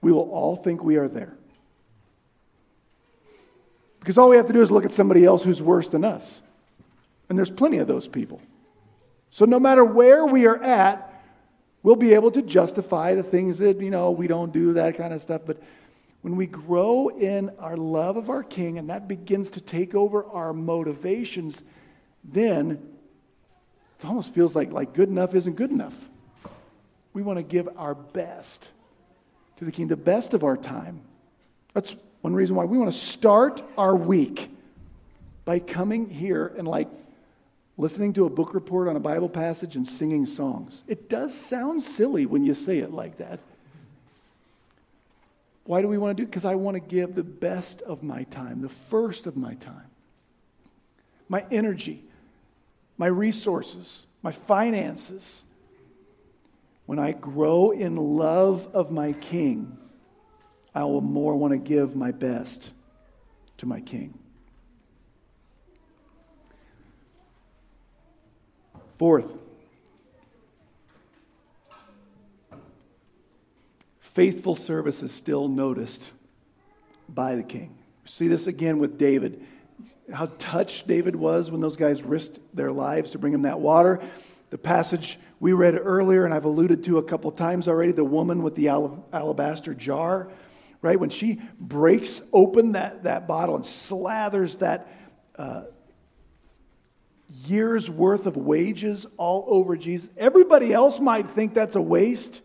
We 0.00 0.12
will 0.12 0.30
all 0.30 0.56
think 0.56 0.82
we 0.82 0.96
are 0.96 1.08
there. 1.08 1.34
Because 4.04 4.18
all 4.18 4.28
we 4.28 4.36
have 4.36 4.46
to 4.48 4.52
do 4.52 4.60
is 4.60 4.70
look 4.70 4.84
at 4.84 4.94
somebody 4.94 5.24
else 5.24 5.44
who's 5.44 5.62
worse 5.62 5.88
than 5.88 6.04
us. 6.04 6.42
And 7.30 7.38
there's 7.38 7.48
plenty 7.48 7.78
of 7.78 7.88
those 7.88 8.06
people. 8.06 8.42
So 9.30 9.46
no 9.46 9.58
matter 9.58 9.82
where 9.82 10.26
we 10.26 10.44
are 10.46 10.62
at, 10.62 11.22
we'll 11.82 11.96
be 11.96 12.12
able 12.12 12.30
to 12.32 12.42
justify 12.42 13.14
the 13.14 13.22
things 13.22 13.56
that, 13.58 13.80
you 13.80 13.90
know, 13.90 14.10
we 14.10 14.26
don't 14.26 14.52
do 14.52 14.74
that 14.74 14.98
kind 14.98 15.14
of 15.14 15.22
stuff. 15.22 15.40
But 15.46 15.62
when 16.20 16.36
we 16.36 16.44
grow 16.44 17.08
in 17.08 17.50
our 17.58 17.78
love 17.78 18.18
of 18.18 18.28
our 18.28 18.42
King 18.42 18.76
and 18.76 18.90
that 18.90 19.08
begins 19.08 19.48
to 19.50 19.62
take 19.62 19.94
over 19.94 20.26
our 20.26 20.52
motivations, 20.52 21.62
then 22.22 22.72
it 23.98 24.04
almost 24.04 24.34
feels 24.34 24.54
like, 24.54 24.70
like 24.70 24.92
good 24.92 25.08
enough 25.08 25.34
isn't 25.34 25.56
good 25.56 25.70
enough. 25.70 26.10
We 27.14 27.22
want 27.22 27.38
to 27.38 27.42
give 27.42 27.70
our 27.78 27.94
best 27.94 28.68
to 29.56 29.64
the 29.64 29.72
King, 29.72 29.88
the 29.88 29.96
best 29.96 30.34
of 30.34 30.44
our 30.44 30.58
time. 30.58 31.00
That's 31.72 31.96
one 32.24 32.34
reason 32.34 32.56
why 32.56 32.64
we 32.64 32.78
want 32.78 32.90
to 32.90 32.98
start 32.98 33.62
our 33.76 33.94
week 33.94 34.48
by 35.44 35.58
coming 35.58 36.08
here 36.08 36.54
and 36.56 36.66
like 36.66 36.88
listening 37.76 38.14
to 38.14 38.24
a 38.24 38.30
book 38.30 38.54
report 38.54 38.88
on 38.88 38.96
a 38.96 39.00
Bible 39.00 39.28
passage 39.28 39.76
and 39.76 39.86
singing 39.86 40.24
songs. 40.24 40.84
It 40.88 41.10
does 41.10 41.34
sound 41.34 41.82
silly 41.82 42.24
when 42.24 42.42
you 42.42 42.54
say 42.54 42.78
it 42.78 42.94
like 42.94 43.18
that. 43.18 43.40
Why 45.64 45.82
do 45.82 45.88
we 45.88 45.98
want 45.98 46.16
to 46.16 46.22
do 46.22 46.26
it? 46.26 46.30
Because 46.30 46.46
I 46.46 46.54
want 46.54 46.76
to 46.76 46.80
give 46.80 47.14
the 47.14 47.22
best 47.22 47.82
of 47.82 48.02
my 48.02 48.22
time, 48.22 48.62
the 48.62 48.70
first 48.70 49.26
of 49.26 49.36
my 49.36 49.52
time, 49.56 49.90
my 51.28 51.44
energy, 51.50 52.04
my 52.96 53.06
resources, 53.06 54.04
my 54.22 54.32
finances. 54.32 55.44
When 56.86 56.98
I 56.98 57.12
grow 57.12 57.70
in 57.70 57.96
love 57.96 58.66
of 58.72 58.90
my 58.90 59.12
King, 59.12 59.76
I 60.74 60.84
will 60.84 61.00
more 61.00 61.36
want 61.36 61.52
to 61.52 61.58
give 61.58 61.94
my 61.94 62.10
best 62.10 62.70
to 63.58 63.66
my 63.66 63.80
King. 63.80 64.18
Fourth, 68.98 69.30
faithful 74.00 74.54
service 74.54 75.02
is 75.02 75.12
still 75.12 75.48
noticed 75.48 76.12
by 77.08 77.34
the 77.34 77.42
king. 77.42 77.76
See 78.04 78.28
this 78.28 78.46
again 78.46 78.78
with 78.78 78.96
David. 78.96 79.44
How 80.12 80.26
touched 80.38 80.86
David 80.86 81.16
was 81.16 81.50
when 81.50 81.60
those 81.60 81.76
guys 81.76 82.02
risked 82.02 82.38
their 82.54 82.70
lives 82.70 83.10
to 83.12 83.18
bring 83.18 83.34
him 83.34 83.42
that 83.42 83.58
water. 83.58 84.00
The 84.50 84.58
passage 84.58 85.18
we 85.40 85.52
read 85.52 85.74
earlier, 85.76 86.24
and 86.24 86.32
I've 86.32 86.44
alluded 86.44 86.84
to 86.84 86.98
a 86.98 87.02
couple 87.02 87.32
times 87.32 87.66
already 87.66 87.90
the 87.90 88.04
woman 88.04 88.44
with 88.44 88.54
the 88.54 88.68
alabaster 88.68 89.74
jar 89.74 90.28
right? 90.84 91.00
When 91.00 91.10
she 91.10 91.40
breaks 91.58 92.20
open 92.32 92.72
that, 92.72 93.04
that 93.04 93.26
bottle 93.26 93.56
and 93.56 93.64
slathers 93.64 94.58
that 94.58 94.86
uh, 95.36 95.62
year's 97.46 97.88
worth 97.88 98.26
of 98.26 98.36
wages 98.36 99.06
all 99.16 99.46
over 99.48 99.76
Jesus, 99.76 100.10
everybody 100.16 100.72
else 100.72 101.00
might 101.00 101.30
think 101.30 101.54
that's 101.54 101.74
a 101.74 101.80
waste. 101.80 102.42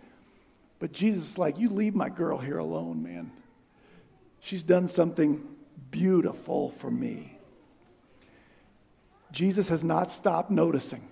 But 0.79 0.93
Jesus 0.93 1.31
is 1.31 1.37
like, 1.37 1.59
You 1.59 1.69
leave 1.69 1.93
my 1.93 2.07
girl 2.07 2.37
here 2.37 2.57
alone, 2.57 3.03
man. 3.03 3.31
She's 4.39 4.63
done 4.63 4.87
something 4.87 5.45
beautiful 5.91 6.71
for 6.71 6.89
me. 6.89 7.37
Jesus 9.33 9.67
has 9.67 9.83
not 9.83 10.11
stopped 10.11 10.49
noticing 10.49 11.05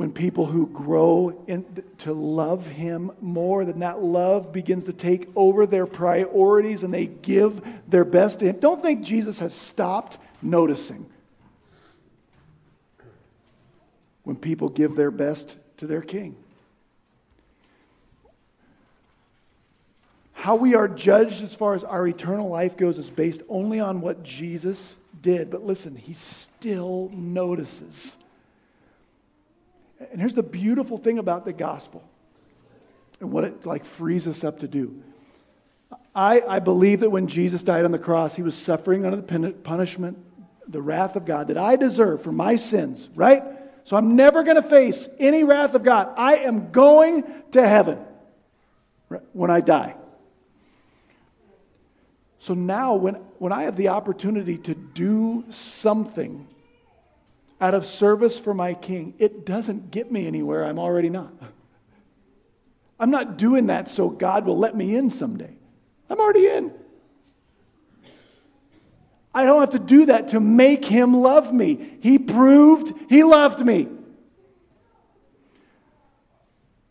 when 0.00 0.10
people 0.10 0.46
who 0.46 0.66
grow 0.68 1.44
in, 1.46 1.84
to 1.98 2.14
love 2.14 2.66
him 2.66 3.12
more, 3.20 3.66
then 3.66 3.80
that 3.80 4.02
love 4.02 4.50
begins 4.50 4.86
to 4.86 4.94
take 4.94 5.28
over 5.36 5.66
their 5.66 5.84
priorities 5.84 6.82
and 6.82 6.94
they 6.94 7.04
give 7.04 7.60
their 7.86 8.06
best 8.06 8.38
to 8.38 8.46
him. 8.46 8.58
Don't 8.60 8.80
think 8.80 9.04
Jesus 9.04 9.40
has 9.40 9.52
stopped 9.52 10.16
noticing 10.40 11.04
when 14.22 14.36
people 14.36 14.70
give 14.70 14.96
their 14.96 15.10
best 15.10 15.58
to 15.76 15.86
their 15.86 16.00
king. 16.00 16.34
How 20.32 20.56
we 20.56 20.74
are 20.74 20.88
judged 20.88 21.44
as 21.44 21.54
far 21.54 21.74
as 21.74 21.84
our 21.84 22.08
eternal 22.08 22.48
life 22.48 22.74
goes 22.74 22.96
is 22.96 23.10
based 23.10 23.42
only 23.50 23.80
on 23.80 24.00
what 24.00 24.22
Jesus 24.22 24.96
did. 25.20 25.50
But 25.50 25.66
listen, 25.66 25.94
he 25.94 26.14
still 26.14 27.10
notices. 27.12 28.16
And 30.00 30.20
here's 30.20 30.34
the 30.34 30.42
beautiful 30.42 30.96
thing 30.96 31.18
about 31.18 31.44
the 31.44 31.52
gospel 31.52 32.02
and 33.20 33.30
what 33.30 33.44
it 33.44 33.66
like 33.66 33.84
frees 33.84 34.26
us 34.26 34.42
up 34.42 34.60
to 34.60 34.68
do. 34.68 35.02
I, 36.14 36.40
I 36.40 36.58
believe 36.58 37.00
that 37.00 37.10
when 37.10 37.28
Jesus 37.28 37.62
died 37.62 37.84
on 37.84 37.92
the 37.92 37.98
cross, 37.98 38.34
he 38.34 38.42
was 38.42 38.56
suffering 38.56 39.04
under 39.04 39.20
the 39.20 39.52
punishment, 39.52 40.18
the 40.66 40.80
wrath 40.80 41.16
of 41.16 41.24
God 41.24 41.48
that 41.48 41.58
I 41.58 41.76
deserve 41.76 42.22
for 42.22 42.32
my 42.32 42.56
sins, 42.56 43.08
right? 43.14 43.42
So 43.84 43.96
I'm 43.96 44.16
never 44.16 44.42
going 44.42 44.56
to 44.56 44.68
face 44.68 45.08
any 45.18 45.44
wrath 45.44 45.74
of 45.74 45.82
God. 45.82 46.12
I 46.16 46.36
am 46.36 46.70
going 46.70 47.24
to 47.52 47.66
heaven 47.66 47.98
when 49.32 49.50
I 49.50 49.60
die. 49.60 49.96
So 52.38 52.54
now, 52.54 52.94
when, 52.94 53.14
when 53.38 53.52
I 53.52 53.64
have 53.64 53.76
the 53.76 53.88
opportunity 53.88 54.56
to 54.58 54.74
do 54.74 55.44
something 55.50 56.46
out 57.60 57.74
of 57.74 57.84
service 57.84 58.38
for 58.38 58.54
my 58.54 58.74
king, 58.74 59.14
it 59.18 59.44
doesn't 59.44 59.90
get 59.90 60.10
me 60.10 60.26
anywhere 60.26 60.64
I'm 60.64 60.78
already 60.78 61.10
not. 61.10 61.32
I'm 62.98 63.10
not 63.10 63.36
doing 63.36 63.66
that 63.66 63.88
so 63.88 64.08
God 64.08 64.46
will 64.46 64.58
let 64.58 64.76
me 64.76 64.94
in 64.94 65.10
someday. 65.10 65.54
I'm 66.08 66.20
already 66.20 66.46
in. 66.46 66.72
I 69.32 69.44
don't 69.44 69.60
have 69.60 69.70
to 69.70 69.78
do 69.78 70.06
that 70.06 70.28
to 70.28 70.40
make 70.40 70.84
him 70.84 71.14
love 71.14 71.52
me. 71.52 71.98
He 72.00 72.18
proved 72.18 72.92
he 73.08 73.22
loved 73.22 73.64
me. 73.64 73.88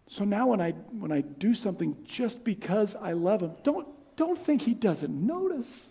So 0.08 0.24
now 0.24 0.48
when 0.48 0.62
I 0.62 0.72
when 0.72 1.12
I 1.12 1.22
do 1.22 1.54
something 1.54 1.98
just 2.06 2.44
because 2.44 2.96
I 2.96 3.12
love 3.14 3.42
him, 3.42 3.52
don't 3.64 3.88
don't 4.16 4.38
think 4.38 4.62
he 4.62 4.74
doesn't 4.74 5.12
notice. 5.12 5.90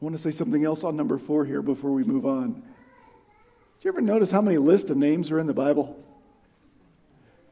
I 0.00 0.04
want 0.04 0.16
to 0.16 0.22
say 0.22 0.30
something 0.30 0.64
else 0.64 0.82
on 0.82 0.96
number 0.96 1.18
four 1.18 1.44
here 1.44 1.60
before 1.60 1.90
we 1.90 2.04
move 2.04 2.24
on. 2.24 2.52
Did 2.52 3.84
you 3.84 3.90
ever 3.90 4.00
notice 4.00 4.30
how 4.30 4.40
many 4.40 4.56
lists 4.56 4.88
of 4.88 4.96
names 4.96 5.30
are 5.30 5.38
in 5.38 5.46
the 5.46 5.52
Bible? 5.52 6.02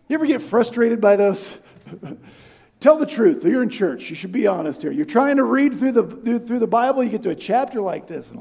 You 0.08 0.14
ever 0.14 0.24
get 0.24 0.40
frustrated 0.40 1.00
by 1.00 1.16
those? 1.16 1.58
Tell 2.80 2.96
the 2.96 3.06
truth. 3.06 3.44
You're 3.44 3.62
in 3.62 3.68
church. 3.68 4.08
You 4.08 4.16
should 4.16 4.32
be 4.32 4.46
honest 4.46 4.82
here. 4.82 4.92
You're 4.92 5.04
trying 5.04 5.36
to 5.36 5.42
read 5.42 5.78
through 5.78 5.92
the, 5.92 6.40
through 6.46 6.60
the 6.60 6.66
Bible. 6.66 7.02
You 7.02 7.10
get 7.10 7.22
to 7.24 7.30
a 7.30 7.34
chapter 7.34 7.80
like 7.80 8.06
this. 8.06 8.30
And 8.30 8.38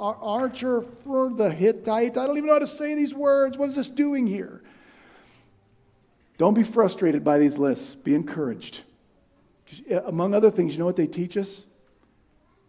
Archer 0.00 0.84
for 1.04 1.30
the 1.30 1.50
Hittite. 1.50 2.16
I 2.16 2.26
don't 2.26 2.36
even 2.36 2.46
know 2.46 2.54
how 2.54 2.58
to 2.60 2.66
say 2.66 2.94
these 2.94 3.14
words. 3.14 3.58
What 3.58 3.68
is 3.68 3.76
this 3.76 3.90
doing 3.90 4.26
here? 4.26 4.62
Don't 6.38 6.54
be 6.54 6.62
frustrated 6.62 7.22
by 7.22 7.38
these 7.38 7.58
lists. 7.58 7.94
Be 7.94 8.14
encouraged. 8.14 8.80
Among 10.06 10.34
other 10.34 10.50
things, 10.50 10.72
you 10.72 10.78
know 10.78 10.86
what 10.86 10.96
they 10.96 11.06
teach 11.06 11.36
us? 11.36 11.64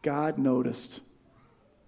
God 0.04 0.38
noticed. 0.38 1.00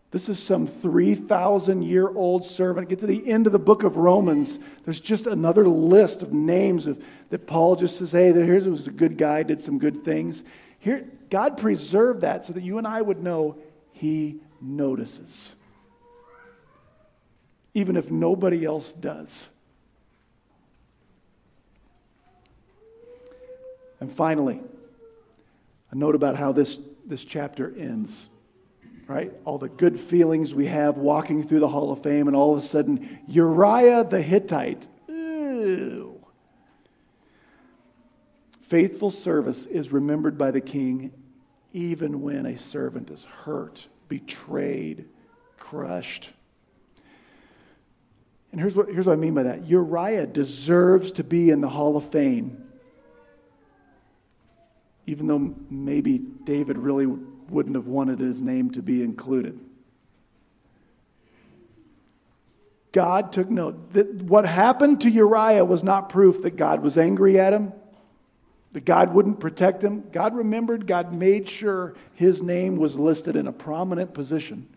This 0.09 0.29
is 0.29 0.41
some 0.41 0.65
3,000 0.65 1.81
year 1.83 2.07
old 2.07 2.45
servant. 2.45 2.87
Get 2.87 2.99
to 2.99 3.05
the 3.05 3.29
end 3.29 3.47
of 3.47 3.51
the 3.51 3.59
book 3.59 3.83
of 3.83 3.97
Romans, 3.97 4.59
there's 4.85 5.01
just 5.01 5.27
another 5.27 5.67
list 5.67 6.21
of 6.21 6.31
names 6.31 6.87
of, 6.87 7.03
that 7.29 7.45
Paul 7.45 7.75
just 7.75 7.97
says, 7.97 8.13
hey, 8.13 8.31
here's 8.31 8.63
was 8.63 8.87
a 8.87 8.91
good 8.91 9.17
guy, 9.17 9.43
did 9.43 9.61
some 9.61 9.77
good 9.77 10.05
things. 10.05 10.41
Here, 10.79 11.05
God 11.29 11.57
preserved 11.57 12.21
that 12.21 12.45
so 12.45 12.53
that 12.53 12.63
you 12.63 12.77
and 12.77 12.87
I 12.87 13.01
would 13.01 13.21
know 13.21 13.57
he 13.91 14.37
notices, 14.61 15.53
even 17.73 17.97
if 17.97 18.09
nobody 18.09 18.63
else 18.63 18.93
does. 18.93 19.49
And 23.99 24.09
finally, 24.09 24.61
a 25.91 25.95
note 25.95 26.15
about 26.15 26.37
how 26.37 26.51
this 26.51 26.77
this 27.05 27.23
chapter 27.23 27.73
ends. 27.77 28.29
Right? 29.07 29.31
All 29.45 29.59
the 29.59 29.69
good 29.69 29.99
feelings 29.99 30.55
we 30.55 30.65
have 30.65 30.97
walking 30.97 31.47
through 31.47 31.59
the 31.59 31.67
Hall 31.67 31.91
of 31.91 32.01
Fame, 32.01 32.27
and 32.27 32.35
all 32.35 32.53
of 32.53 32.59
a 32.59 32.65
sudden, 32.65 33.19
Uriah 33.27 34.03
the 34.03 34.21
Hittite. 34.21 34.87
Ew. 35.07 36.25
Faithful 38.63 39.11
service 39.11 39.67
is 39.67 39.91
remembered 39.91 40.37
by 40.39 40.49
the 40.49 40.61
king 40.61 41.11
even 41.75 42.21
when 42.21 42.45
a 42.45 42.57
servant 42.57 43.11
is 43.11 43.25
hurt, 43.25 43.87
betrayed, 44.07 45.05
crushed. 45.57 46.31
And 48.53 48.61
here's 48.61 48.75
what, 48.75 48.87
here's 48.87 49.05
what 49.05 49.13
I 49.13 49.17
mean 49.17 49.33
by 49.33 49.43
that 49.43 49.67
Uriah 49.67 50.25
deserves 50.25 51.11
to 51.13 51.23
be 51.23 51.49
in 51.49 51.59
the 51.59 51.67
Hall 51.67 51.97
of 51.97 52.09
Fame 52.11 52.64
even 55.07 55.27
though 55.27 55.55
maybe 55.69 56.17
David 56.17 56.77
really 56.77 57.05
wouldn't 57.05 57.75
have 57.75 57.87
wanted 57.87 58.19
his 58.19 58.41
name 58.41 58.71
to 58.71 58.81
be 58.81 59.03
included. 59.03 59.59
God 62.91 63.33
took 63.33 63.49
note 63.49 63.91
that 63.93 64.21
what 64.21 64.45
happened 64.45 65.01
to 65.01 65.09
Uriah 65.09 65.65
was 65.65 65.83
not 65.83 66.07
proof 66.07 66.41
that 66.43 66.55
God 66.55 66.81
was 66.81 66.97
angry 66.97 67.37
at 67.37 67.51
him, 67.51 67.73
that 68.71 68.85
God 68.85 69.13
wouldn't 69.13 69.41
protect 69.41 69.83
him. 69.83 70.05
God 70.13 70.33
remembered, 70.33 70.87
God 70.87 71.13
made 71.13 71.49
sure 71.49 71.93
his 72.13 72.41
name 72.41 72.77
was 72.77 72.95
listed 72.95 73.35
in 73.35 73.47
a 73.47 73.51
prominent 73.51 74.13
position. 74.13 74.67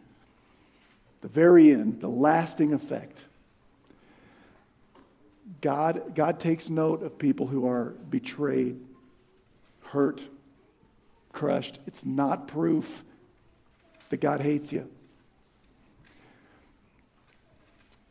The 1.21 1.29
very 1.29 1.71
end, 1.73 2.01
the 2.01 2.09
lasting 2.09 2.73
effect. 2.73 3.25
God, 5.61 6.15
God 6.15 6.41
takes 6.41 6.69
note 6.69 7.03
of 7.03 7.19
people 7.19 7.47
who 7.47 7.69
are 7.69 7.95
betrayed, 8.11 8.81
hurt, 9.91 10.23
crushed. 11.33 11.79
It's 11.87 12.05
not 12.05 12.49
proof 12.49 13.05
that 14.11 14.21
God 14.21 14.41
hates 14.41 14.73
you. 14.73 14.89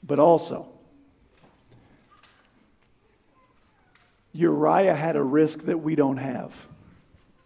But 0.04 0.20
also, 0.20 0.68
Uriah 4.34 4.96
had 4.96 5.16
a 5.16 5.24
risk 5.24 5.64
that 5.66 5.80
we 5.80 5.96
don't 5.96 6.18
have. 6.18 6.54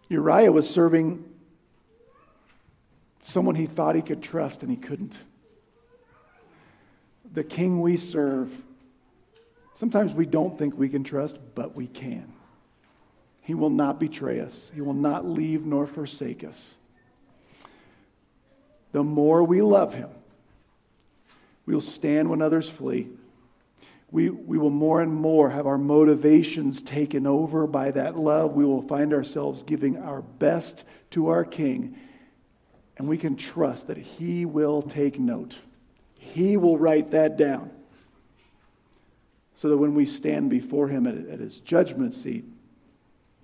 Uriah 0.08 0.52
was 0.52 0.68
serving 0.68 1.24
someone 3.22 3.54
he 3.54 3.66
thought 3.66 3.94
he 3.96 4.02
could 4.02 4.22
trust 4.22 4.62
and 4.62 4.70
he 4.70 4.76
couldn't. 4.76 5.18
The 7.32 7.42
king 7.42 7.80
we 7.80 7.96
serve, 7.96 8.52
sometimes 9.74 10.12
we 10.12 10.26
don't 10.26 10.58
think 10.58 10.76
we 10.76 10.88
can 10.88 11.02
trust, 11.02 11.38
but 11.54 11.74
we 11.74 11.86
can. 11.86 12.32
He 13.42 13.54
will 13.54 13.70
not 13.70 14.00
betray 14.00 14.40
us, 14.40 14.70
He 14.74 14.80
will 14.80 14.94
not 14.94 15.26
leave 15.26 15.66
nor 15.66 15.86
forsake 15.86 16.42
us. 16.44 16.76
The 18.92 19.02
more 19.02 19.42
we 19.42 19.60
love 19.60 19.94
Him, 19.94 20.10
we 21.66 21.74
will 21.74 21.80
stand 21.80 22.30
when 22.30 22.40
others 22.40 22.68
flee. 22.68 23.08
We, 24.10 24.28
we 24.28 24.58
will 24.58 24.70
more 24.70 25.00
and 25.00 25.12
more 25.12 25.50
have 25.50 25.66
our 25.66 25.78
motivations 25.78 26.82
taken 26.82 27.26
over 27.26 27.66
by 27.66 27.90
that 27.92 28.16
love. 28.16 28.52
We 28.52 28.66
will 28.66 28.82
find 28.82 29.14
ourselves 29.14 29.62
giving 29.62 29.96
our 29.96 30.20
best 30.20 30.84
to 31.12 31.28
our 31.28 31.44
King, 31.44 31.96
and 32.98 33.08
we 33.08 33.16
can 33.16 33.36
trust 33.36 33.86
that 33.88 33.96
He 33.96 34.44
will 34.44 34.82
take 34.82 35.18
note. 35.18 35.58
He 36.14 36.56
will 36.56 36.78
write 36.78 37.10
that 37.10 37.36
down 37.36 37.70
so 39.54 39.68
that 39.70 39.78
when 39.78 39.94
we 39.94 40.06
stand 40.06 40.50
before 40.50 40.88
Him 40.88 41.06
at, 41.06 41.16
at 41.28 41.40
His 41.40 41.58
judgment 41.58 42.14
seat, 42.14 42.44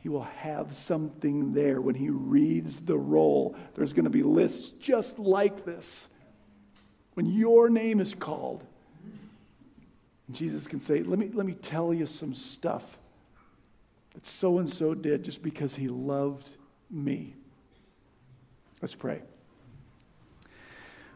he 0.01 0.09
will 0.09 0.23
have 0.23 0.77
something 0.77 1.53
there 1.53 1.81
when 1.81 1.95
he 1.95 2.09
reads 2.09 2.81
the 2.81 2.97
roll. 2.97 3.57
There's 3.75 3.93
going 3.93 4.05
to 4.05 4.11
be 4.11 4.23
lists 4.23 4.71
just 4.81 5.19
like 5.19 5.65
this. 5.65 6.09
When 7.15 7.27
your 7.27 7.69
name 7.69 8.01
is 8.01 8.15
called, 8.15 8.65
Jesus 10.31 10.67
can 10.67 10.81
say, 10.81 11.03
let 11.03 11.19
me, 11.19 11.31
let 11.33 11.47
me 11.47 11.55
tell 11.55 11.93
you 11.93 12.07
some 12.07 12.35
stuff 12.35 12.99
that 14.15 14.27
so 14.27 14.59
and 14.59 14.71
so 14.71 14.95
did 14.95 15.25
just 15.25 15.43
because 15.43 15.75
he 15.75 15.89
loved 15.89 16.47
me. 16.91 17.35
Let's 18.81 18.95
pray. 18.95 19.23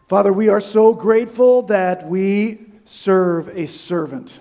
Father, 0.08 0.32
we 0.32 0.48
are 0.48 0.60
so 0.60 0.92
grateful 0.92 1.62
that 1.62 2.08
we 2.08 2.66
serve 2.84 3.48
a 3.56 3.66
servant. 3.66 4.40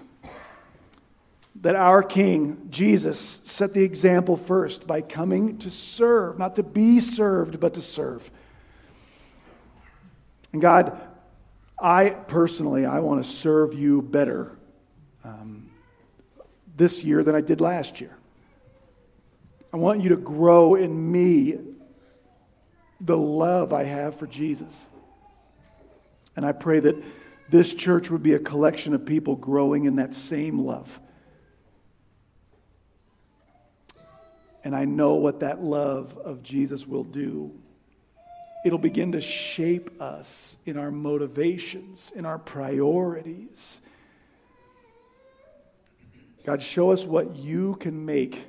That 1.62 1.76
our 1.76 2.02
King, 2.02 2.68
Jesus, 2.70 3.40
set 3.44 3.74
the 3.74 3.84
example 3.84 4.36
first 4.36 4.88
by 4.88 5.02
coming 5.02 5.60
to 5.60 5.70
serve, 5.70 6.40
not 6.40 6.56
to 6.56 6.64
be 6.64 7.00
served, 7.00 7.60
but 7.60 7.76
to 7.76 7.82
serve. 7.82 8.30
And 10.54 10.62
God, 10.62 11.00
I 11.80 12.10
personally, 12.10 12.86
I 12.86 13.00
want 13.00 13.24
to 13.24 13.32
serve 13.32 13.74
you 13.74 14.02
better 14.02 14.58
um, 15.24 15.70
this 16.76 17.04
year 17.04 17.24
than 17.24 17.36
I 17.36 17.42
did 17.42 17.62
last 17.62 18.02
year. 18.02 18.16
I 19.74 19.78
want 19.78 20.02
you 20.02 20.10
to 20.10 20.18
grow 20.18 20.76
in 20.76 21.12
me 21.12 21.58
the 23.00 23.18
love 23.18 23.74
I 23.74 23.84
have 23.84 24.20
for 24.20 24.28
Jesus. 24.28 24.86
And 26.36 26.46
I 26.46 26.52
pray 26.52 26.80
that 26.80 26.96
this 27.50 27.74
church 27.74 28.10
would 28.10 28.24
be 28.24 28.34
a 28.34 28.40
collection 28.40 28.94
of 28.94 29.06
people 29.06 29.36
growing 29.36 29.86
in 29.86 29.98
that 29.98 30.16
same 30.16 30.60
love. 30.60 31.00
And 34.64 34.76
I 34.76 34.86
know 34.86 35.16
what 35.16 35.40
that 35.40 35.64
love 35.64 36.18
of 36.18 36.44
Jesus 36.44 36.86
will 36.86 37.04
do. 37.04 37.52
It'll 38.64 38.78
begin 38.78 39.14
to 39.14 39.22
shape 39.22 40.02
us 40.02 40.58
in 40.66 40.78
our 40.78 40.92
motivations, 40.92 42.12
in 42.16 42.26
our 42.26 42.38
priorities. 42.38 43.82
God, 46.46 46.62
show 46.62 46.92
us 46.92 47.04
what 47.04 47.36
you 47.36 47.76
can 47.80 48.06
make 48.06 48.46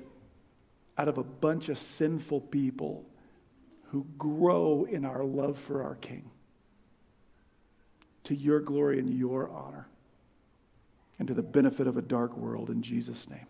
out 0.98 1.08
of 1.08 1.16
a 1.16 1.22
bunch 1.22 1.70
of 1.70 1.78
sinful 1.78 2.42
people 2.42 3.06
who 3.90 4.06
grow 4.18 4.86
in 4.90 5.04
our 5.04 5.24
love 5.24 5.58
for 5.58 5.82
our 5.82 5.94
King 5.96 6.30
to 8.24 8.34
your 8.34 8.60
glory 8.60 8.98
and 8.98 9.10
your 9.10 9.50
honor 9.50 9.88
and 11.18 11.28
to 11.28 11.34
the 11.34 11.42
benefit 11.42 11.86
of 11.86 11.96
a 11.96 12.02
dark 12.02 12.36
world 12.36 12.70
in 12.70 12.82
Jesus' 12.82 13.28
name. 13.28 13.46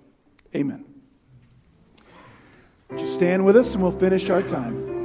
Amen. 0.55 0.92
Would 2.93 3.01
you 3.01 3.07
stand 3.07 3.47
with 3.47 3.57
us 3.57 3.73
and 3.73 3.83
we'll 3.83 3.99
finish 3.99 4.29
our 4.29 4.43
time? 4.43 5.02